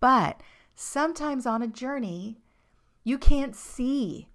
But 0.00 0.42
sometimes 0.74 1.46
on 1.46 1.62
a 1.62 1.68
journey, 1.68 2.38
you 3.04 3.16
can't 3.16 3.54
see 3.54 4.28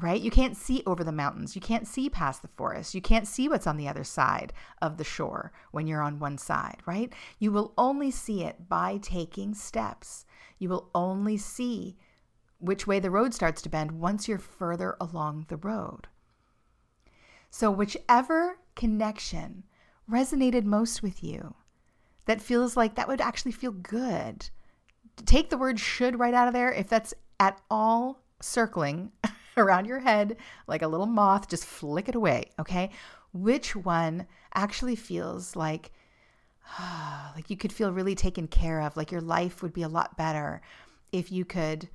right? 0.00 0.20
You 0.20 0.30
can't 0.30 0.56
see 0.56 0.82
over 0.86 1.04
the 1.04 1.12
mountains. 1.12 1.54
You 1.54 1.60
can't 1.60 1.86
see 1.86 2.10
past 2.10 2.42
the 2.42 2.48
forest. 2.48 2.94
You 2.94 3.00
can't 3.00 3.28
see 3.28 3.48
what's 3.48 3.66
on 3.66 3.76
the 3.76 3.88
other 3.88 4.04
side 4.04 4.52
of 4.82 4.96
the 4.96 5.04
shore 5.04 5.52
when 5.70 5.86
you're 5.86 6.02
on 6.02 6.18
one 6.18 6.38
side, 6.38 6.78
right? 6.86 7.12
You 7.38 7.52
will 7.52 7.72
only 7.78 8.10
see 8.10 8.42
it 8.44 8.68
by 8.68 8.98
taking 9.00 9.54
steps. 9.54 10.24
You 10.58 10.68
will 10.68 10.90
only 10.94 11.36
see 11.36 11.96
which 12.58 12.86
way 12.86 12.98
the 12.98 13.10
road 13.10 13.34
starts 13.34 13.62
to 13.62 13.68
bend 13.68 13.92
once 13.92 14.28
you're 14.28 14.38
further 14.38 14.96
along 15.00 15.46
the 15.48 15.56
road. 15.56 16.08
So, 17.50 17.70
whichever 17.70 18.58
connection 18.76 19.64
resonated 20.10 20.64
most 20.64 21.02
with 21.02 21.24
you, 21.24 21.54
that 22.26 22.40
feels 22.40 22.76
like 22.76 22.94
that 22.94 23.08
would 23.08 23.20
actually 23.20 23.52
feel 23.52 23.72
good. 23.72 24.50
Take 25.24 25.50
the 25.50 25.58
word 25.58 25.80
should 25.80 26.18
right 26.18 26.34
out 26.34 26.48
of 26.48 26.54
there 26.54 26.72
if 26.72 26.88
that's 26.88 27.12
at 27.40 27.60
all 27.70 28.22
circling 28.40 29.12
around 29.56 29.86
your 29.86 30.00
head 30.00 30.36
like 30.66 30.82
a 30.82 30.88
little 30.88 31.06
moth, 31.06 31.48
just 31.48 31.64
flick 31.64 32.08
it 32.08 32.14
away, 32.14 32.50
okay? 32.58 32.90
Which 33.32 33.76
one 33.76 34.26
actually 34.54 34.96
feels 34.96 35.56
like 35.56 35.92
like 37.34 37.50
you 37.50 37.56
could 37.56 37.72
feel 37.72 37.92
really 37.92 38.14
taken 38.14 38.46
care 38.46 38.80
of, 38.80 38.96
like 38.96 39.10
your 39.10 39.20
life 39.20 39.62
would 39.62 39.72
be 39.72 39.82
a 39.82 39.88
lot 39.88 40.16
better 40.16 40.60
if 41.12 41.32
you 41.32 41.44
could 41.44 41.88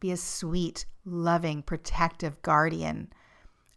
be 0.00 0.10
a 0.12 0.16
sweet, 0.16 0.84
loving, 1.04 1.62
protective 1.62 2.40
guardian 2.42 3.12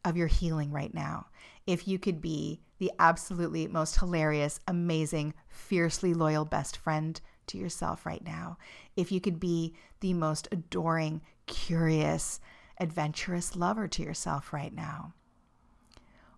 of 0.03 0.17
your 0.17 0.27
healing 0.27 0.71
right 0.71 0.93
now. 0.93 1.27
If 1.65 1.87
you 1.87 1.99
could 1.99 2.21
be 2.21 2.61
the 2.79 2.91
absolutely 2.99 3.67
most 3.67 3.99
hilarious, 3.99 4.59
amazing, 4.67 5.33
fiercely 5.47 6.13
loyal 6.13 6.45
best 6.45 6.77
friend 6.77 7.19
to 7.47 7.57
yourself 7.57 8.05
right 8.05 8.23
now. 8.23 8.57
If 8.95 9.11
you 9.11 9.21
could 9.21 9.39
be 9.39 9.75
the 9.99 10.13
most 10.13 10.47
adoring, 10.51 11.21
curious, 11.45 12.39
adventurous 12.79 13.55
lover 13.55 13.87
to 13.87 14.03
yourself 14.03 14.53
right 14.53 14.73
now. 14.73 15.13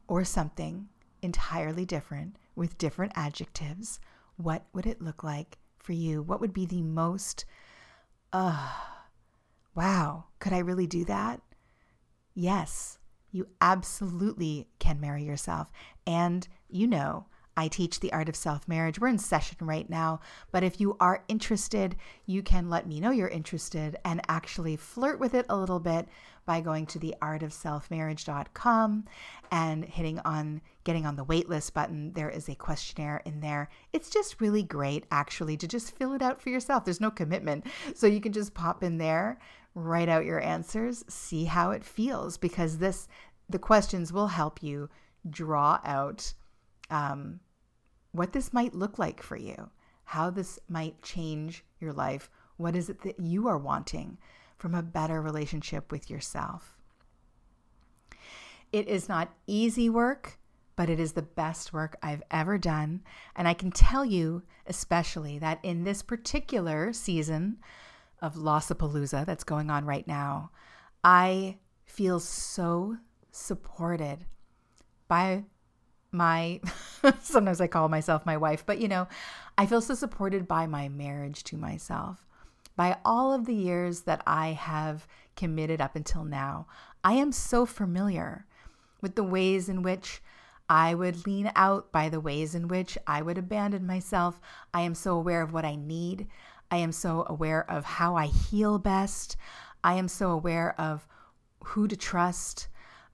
Or 0.08 0.24
something 0.24 0.90
entirely 1.22 1.86
different 1.86 2.36
with 2.56 2.78
different 2.78 3.14
adjectives. 3.16 4.00
What 4.38 4.66
would 4.74 4.86
it 4.86 5.02
look 5.02 5.24
like 5.24 5.58
for 5.78 5.94
you? 5.94 6.22
What 6.22 6.42
would 6.42 6.54
be 6.54 6.66
the 6.66 6.82
most, 6.82 7.46
uh, 8.32 8.74
wow, 9.76 10.26
could 10.40 10.54
I 10.54 10.60
really 10.60 10.88
do 10.88 11.06
that? 11.06 11.42
Yes, 12.34 13.00
you 13.32 13.48
absolutely 13.62 14.68
can 14.80 15.00
marry 15.00 15.24
yourself. 15.24 15.72
And 16.06 16.48
you 16.70 16.88
know, 16.88 17.28
I 17.56 17.68
teach 17.68 18.00
the 18.00 18.12
art 18.12 18.30
of 18.30 18.36
self 18.36 18.68
marriage. 18.68 19.00
We're 19.00 19.08
in 19.08 19.20
session 19.20 19.58
right 19.62 19.90
now, 19.90 20.20
but 20.52 20.64
if 20.64 20.80
you 20.80 20.98
are 21.00 21.24
interested, 21.28 21.96
you 22.26 22.42
can 22.42 22.70
let 22.70 22.88
me 22.88 23.00
know 23.00 23.12
you're 23.12 23.28
interested 23.28 23.98
and 24.04 24.22
actually 24.28 24.76
flirt 24.76 25.20
with 25.20 25.34
it 25.34 25.46
a 25.50 25.58
little 25.58 25.80
bit 25.80 26.08
by 26.46 26.62
going 26.62 26.86
to 26.88 27.00
theartofselfmarriage.com 27.00 29.06
and 29.52 29.86
hitting 29.86 30.20
on 30.20 30.62
getting 30.84 31.06
on 31.06 31.16
the 31.16 31.26
waitlist 31.26 31.74
button. 31.74 32.12
There 32.14 32.30
is 32.30 32.50
a 32.50 32.56
questionnaire 32.56 33.22
in 33.26 33.40
there. 33.40 33.70
It's 33.94 34.10
just 34.10 34.42
really 34.42 34.64
great 34.64 35.06
actually 35.12 35.58
to 35.58 35.68
just 35.68 35.96
fill 35.96 36.14
it 36.14 36.22
out 36.22 36.42
for 36.42 36.50
yourself. 36.50 36.84
There's 36.84 37.00
no 37.00 37.12
commitment. 37.12 37.66
So 37.96 38.08
you 38.08 38.20
can 38.20 38.34
just 38.34 38.54
pop 38.54 38.84
in 38.84 38.98
there, 38.98 39.40
write 39.76 40.10
out 40.10 40.26
your 40.26 40.42
answers, 40.42 41.06
see 41.08 41.46
how 41.46 41.72
it 41.72 41.84
feels 41.84 42.38
because 42.38 42.80
this 42.80 43.08
the 43.50 43.60
questions 43.60 44.12
will 44.12 44.28
help 44.28 44.64
you 44.64 44.90
draw 45.30 45.80
out 45.84 46.34
um, 46.90 47.40
what 48.14 48.32
this 48.32 48.54
might 48.54 48.74
look 48.74 48.98
like 48.98 49.22
for 49.22 49.36
you, 49.36 49.70
how 50.06 50.30
this 50.30 50.60
might 50.70 51.02
change 51.02 51.66
your 51.80 51.92
life. 51.92 52.30
What 52.58 52.76
is 52.76 52.90
it 52.90 53.02
that 53.02 53.20
you 53.20 53.48
are 53.48 53.58
wanting 53.58 54.18
from 54.58 54.74
a 54.76 54.84
better 54.84 55.22
relationship 55.22 55.92
with 55.92 56.10
yourself? 56.10 56.78
It 58.72 58.88
is 58.88 59.10
not 59.10 59.34
easy 59.46 59.90
work, 59.90 60.38
but 60.76 60.90
it 60.90 61.00
is 61.00 61.14
the 61.14 61.22
best 61.22 61.74
work 61.74 61.98
I've 62.02 62.24
ever 62.32 62.58
done. 62.58 63.02
And 63.36 63.48
I 63.48 63.54
can 63.54 63.72
tell 63.72 64.06
you, 64.06 64.44
especially, 64.68 65.40
that 65.40 65.60
in 65.64 65.84
this 65.84 66.02
particular 66.02 66.94
season 66.94 67.58
of 68.22 68.36
Lossapalooza 68.36 69.26
that's 69.26 69.44
going 69.44 69.70
on 69.70 69.86
right 69.86 70.08
now, 70.08 70.52
I 71.04 71.58
feel 71.86 72.20
so 72.20 72.98
supported 73.32 74.26
by 75.08 75.44
my 76.14 76.62
sometimes 77.22 77.60
I 77.60 77.68
call 77.68 77.90
myself 77.90 78.26
my 78.26 78.38
wife, 78.38 78.66
but 78.66 78.80
you 78.80 78.88
know, 78.88 79.08
I 79.58 79.66
feel 79.66 79.82
so 79.82 79.96
supported 79.96 80.48
by 80.48 80.68
my 80.68 80.90
marriage 80.90 81.44
to 81.46 81.58
myself. 81.58 82.26
By 82.76 82.98
all 83.06 83.34
of 83.34 83.46
the 83.46 83.56
years 83.56 84.02
that 84.02 84.24
I 84.26 84.50
have 84.50 85.08
committed 85.36 85.82
up 85.82 85.96
until 85.96 86.24
now, 86.24 86.68
I 87.04 87.14
am 87.14 87.32
so 87.32 87.66
familiar 87.66 88.46
with 89.02 89.16
the 89.16 89.24
ways 89.24 89.70
in 89.70 89.84
which 89.84 90.22
I 90.70 90.96
would 90.96 91.28
lean 91.28 91.52
out, 91.56 91.92
by 91.92 92.10
the 92.10 92.22
ways 92.22 92.56
in 92.56 92.68
which 92.68 92.98
I 93.06 93.22
would 93.22 93.38
abandon 93.38 93.86
myself. 93.86 94.40
I 94.74 94.82
am 94.82 94.96
so 94.96 95.16
aware 95.16 95.42
of 95.42 95.54
what 95.54 95.66
I 95.66 95.76
need. 95.76 96.28
I 96.72 96.78
am 96.78 96.92
so 96.92 97.26
aware 97.28 97.70
of 97.70 97.86
how 97.86 98.16
I 98.16 98.28
heal 98.28 98.80
best. 98.80 99.36
I 99.84 99.96
am 99.96 100.08
so 100.08 100.32
aware 100.32 100.80
of 100.80 101.06
who 101.64 101.88
to 101.88 101.96
trust, 101.96 102.70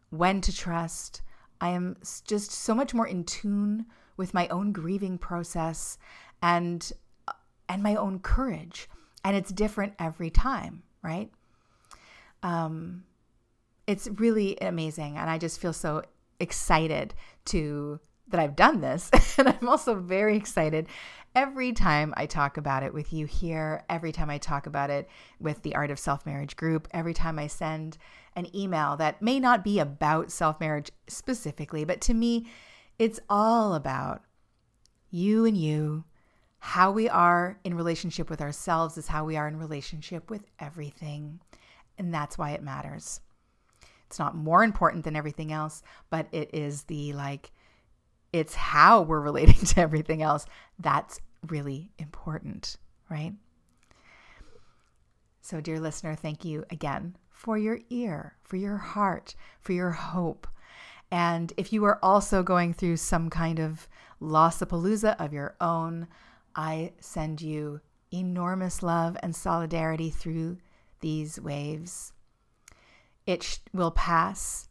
when 0.09 0.41
to 0.41 0.55
trust, 0.55 1.21
I 1.61 1.69
am 1.69 1.97
just 2.25 2.51
so 2.51 2.73
much 2.73 2.93
more 2.93 3.07
in 3.07 3.23
tune 3.23 3.85
with 4.17 4.33
my 4.33 4.47
own 4.49 4.71
grieving 4.71 5.17
process 5.17 5.97
and 6.41 6.91
uh, 7.27 7.33
and 7.67 7.83
my 7.83 7.95
own 7.95 8.19
courage. 8.19 8.89
And 9.23 9.35
it's 9.35 9.51
different 9.51 9.93
every 9.99 10.29
time 10.29 10.83
right? 11.01 11.29
Um 12.43 13.03
it's 13.87 14.07
really 14.07 14.57
amazing. 14.61 15.17
And 15.17 15.29
i 15.29 15.37
just 15.37 15.59
feel 15.59 15.73
so 15.73 16.03
excited 16.39 17.13
to 17.45 17.99
that 18.27 18.39
I've 18.39 18.55
done 18.55 18.81
this. 18.81 19.09
And 19.39 19.47
I'm 19.47 19.69
also 19.69 19.95
very 19.95 20.35
excited 20.35 20.87
every 21.33 21.71
time 21.71 22.13
I 22.17 22.25
talk 22.25 22.57
about 22.57 22.83
it 22.83 22.93
with 22.93 23.13
you 23.13 23.25
here, 23.25 23.83
every 23.89 24.11
time 24.11 24.29
I 24.29 24.37
talk 24.37 24.67
about 24.67 24.89
it 24.89 25.07
with 25.39 25.61
the 25.61 25.75
Art 25.75 25.91
of 25.91 25.99
Self 25.99 26.25
Marriage 26.25 26.55
group, 26.55 26.87
every 26.91 27.13
time 27.13 27.39
I 27.39 27.47
send 27.47 27.97
an 28.39 28.55
email 28.55 28.97
that 28.97 29.21
may 29.21 29.39
not 29.39 29.63
be 29.63 29.77
about 29.79 30.31
self 30.31 30.59
marriage 30.59 30.91
specifically, 31.07 31.85
but 31.85 32.01
to 32.01 32.13
me, 32.13 32.47
it's 32.97 33.19
all 33.29 33.75
about 33.75 34.23
you 35.11 35.45
and 35.45 35.55
you. 35.55 36.05
How 36.61 36.91
we 36.91 37.07
are 37.07 37.57
in 37.63 37.75
relationship 37.75 38.29
with 38.29 38.41
ourselves 38.41 38.97
is 38.97 39.07
how 39.07 39.23
we 39.23 39.37
are 39.37 39.47
in 39.47 39.57
relationship 39.57 40.29
with 40.29 40.43
everything. 40.59 41.39
And 41.97 42.13
that's 42.13 42.37
why 42.37 42.51
it 42.51 42.63
matters. 42.63 43.21
It's 44.07 44.19
not 44.19 44.35
more 44.35 44.63
important 44.63 45.05
than 45.05 45.15
everything 45.15 45.53
else, 45.53 45.83
but 46.09 46.27
it 46.31 46.49
is 46.53 46.83
the 46.83 47.13
like, 47.13 47.51
it's 48.33 48.55
how 48.55 49.03
we're 49.03 49.21
relating 49.29 49.65
to 49.67 49.79
everything 49.79 50.21
else. 50.21 50.45
That's 50.79 51.21
really 51.47 51.91
important, 51.97 52.75
right? 53.09 53.33
So, 55.41 55.61
dear 55.61 55.79
listener, 55.79 56.15
thank 56.15 56.43
you 56.43 56.65
again 56.69 57.15
for 57.39 57.57
your 57.57 57.79
ear, 57.89 58.35
for 58.43 58.57
your 58.57 58.75
heart, 58.75 59.33
for 59.61 59.71
your 59.71 59.91
hope. 59.91 60.45
And 61.09 61.53
if 61.55 61.71
you 61.71 61.85
are 61.85 61.97
also 62.03 62.43
going 62.43 62.73
through 62.73 62.97
some 62.97 63.29
kind 63.29 63.59
of 63.59 63.87
lossapalooza 64.21 65.15
of 65.17 65.31
your 65.31 65.55
own, 65.61 66.09
I 66.53 66.91
send 66.99 67.39
you 67.39 67.79
enormous 68.11 68.83
love 68.83 69.15
and 69.23 69.33
solidarity 69.33 70.09
through 70.09 70.57
these 70.99 71.39
waves. 71.39 72.11
It 73.25 73.43
sh- 73.43 73.59
will 73.71 73.91
pass, 73.91 74.67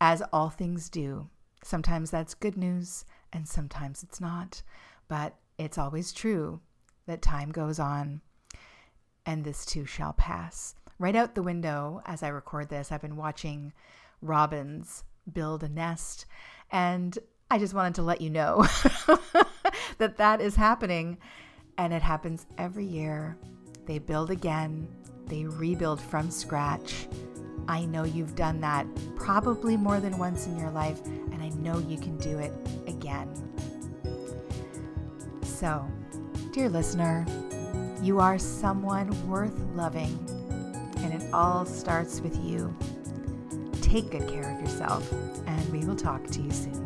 as 0.00 0.22
all 0.32 0.48
things 0.48 0.88
do. 0.88 1.28
Sometimes 1.62 2.10
that's 2.10 2.32
good 2.32 2.56
news, 2.56 3.04
and 3.30 3.46
sometimes 3.46 4.02
it's 4.02 4.22
not. 4.22 4.62
But 5.06 5.34
it's 5.58 5.76
always 5.76 6.12
true 6.12 6.60
that 7.04 7.20
time 7.20 7.52
goes 7.52 7.78
on, 7.78 8.22
and 9.26 9.44
this 9.44 9.66
too 9.66 9.84
shall 9.84 10.14
pass 10.14 10.76
right 10.98 11.16
out 11.16 11.34
the 11.34 11.42
window 11.42 12.02
as 12.06 12.22
I 12.22 12.28
record 12.28 12.68
this, 12.68 12.92
I've 12.92 13.02
been 13.02 13.16
watching 13.16 13.72
robins 14.20 15.04
build 15.32 15.62
a 15.62 15.68
nest. 15.68 16.26
And 16.70 17.18
I 17.50 17.58
just 17.58 17.74
wanted 17.74 17.94
to 17.96 18.02
let 18.02 18.20
you 18.20 18.30
know 18.30 18.62
that 19.98 20.16
that 20.16 20.40
is 20.40 20.56
happening. 20.56 21.18
And 21.78 21.92
it 21.92 22.02
happens 22.02 22.46
every 22.58 22.86
year. 22.86 23.36
They 23.86 23.98
build 23.98 24.30
again, 24.30 24.88
they 25.26 25.44
rebuild 25.44 26.00
from 26.00 26.30
scratch. 26.30 27.08
I 27.66 27.84
know 27.86 28.04
you've 28.04 28.34
done 28.34 28.60
that 28.60 28.86
probably 29.16 29.76
more 29.76 30.00
than 30.00 30.18
once 30.18 30.46
in 30.46 30.58
your 30.58 30.70
life, 30.70 31.04
and 31.06 31.42
I 31.42 31.48
know 31.48 31.78
you 31.78 31.98
can 31.98 32.16
do 32.18 32.38
it 32.38 32.52
again. 32.86 33.28
So, 35.42 35.86
dear 36.52 36.68
listener, 36.68 37.26
you 38.02 38.20
are 38.20 38.38
someone 38.38 39.28
worth 39.28 39.58
loving 39.74 40.43
and 41.04 41.22
it 41.22 41.32
all 41.34 41.66
starts 41.66 42.20
with 42.20 42.34
you. 42.42 42.74
Take 43.82 44.10
good 44.10 44.26
care 44.26 44.50
of 44.54 44.60
yourself, 44.60 45.12
and 45.46 45.68
we 45.70 45.84
will 45.84 45.96
talk 45.96 46.26
to 46.28 46.40
you 46.40 46.50
soon. 46.50 46.83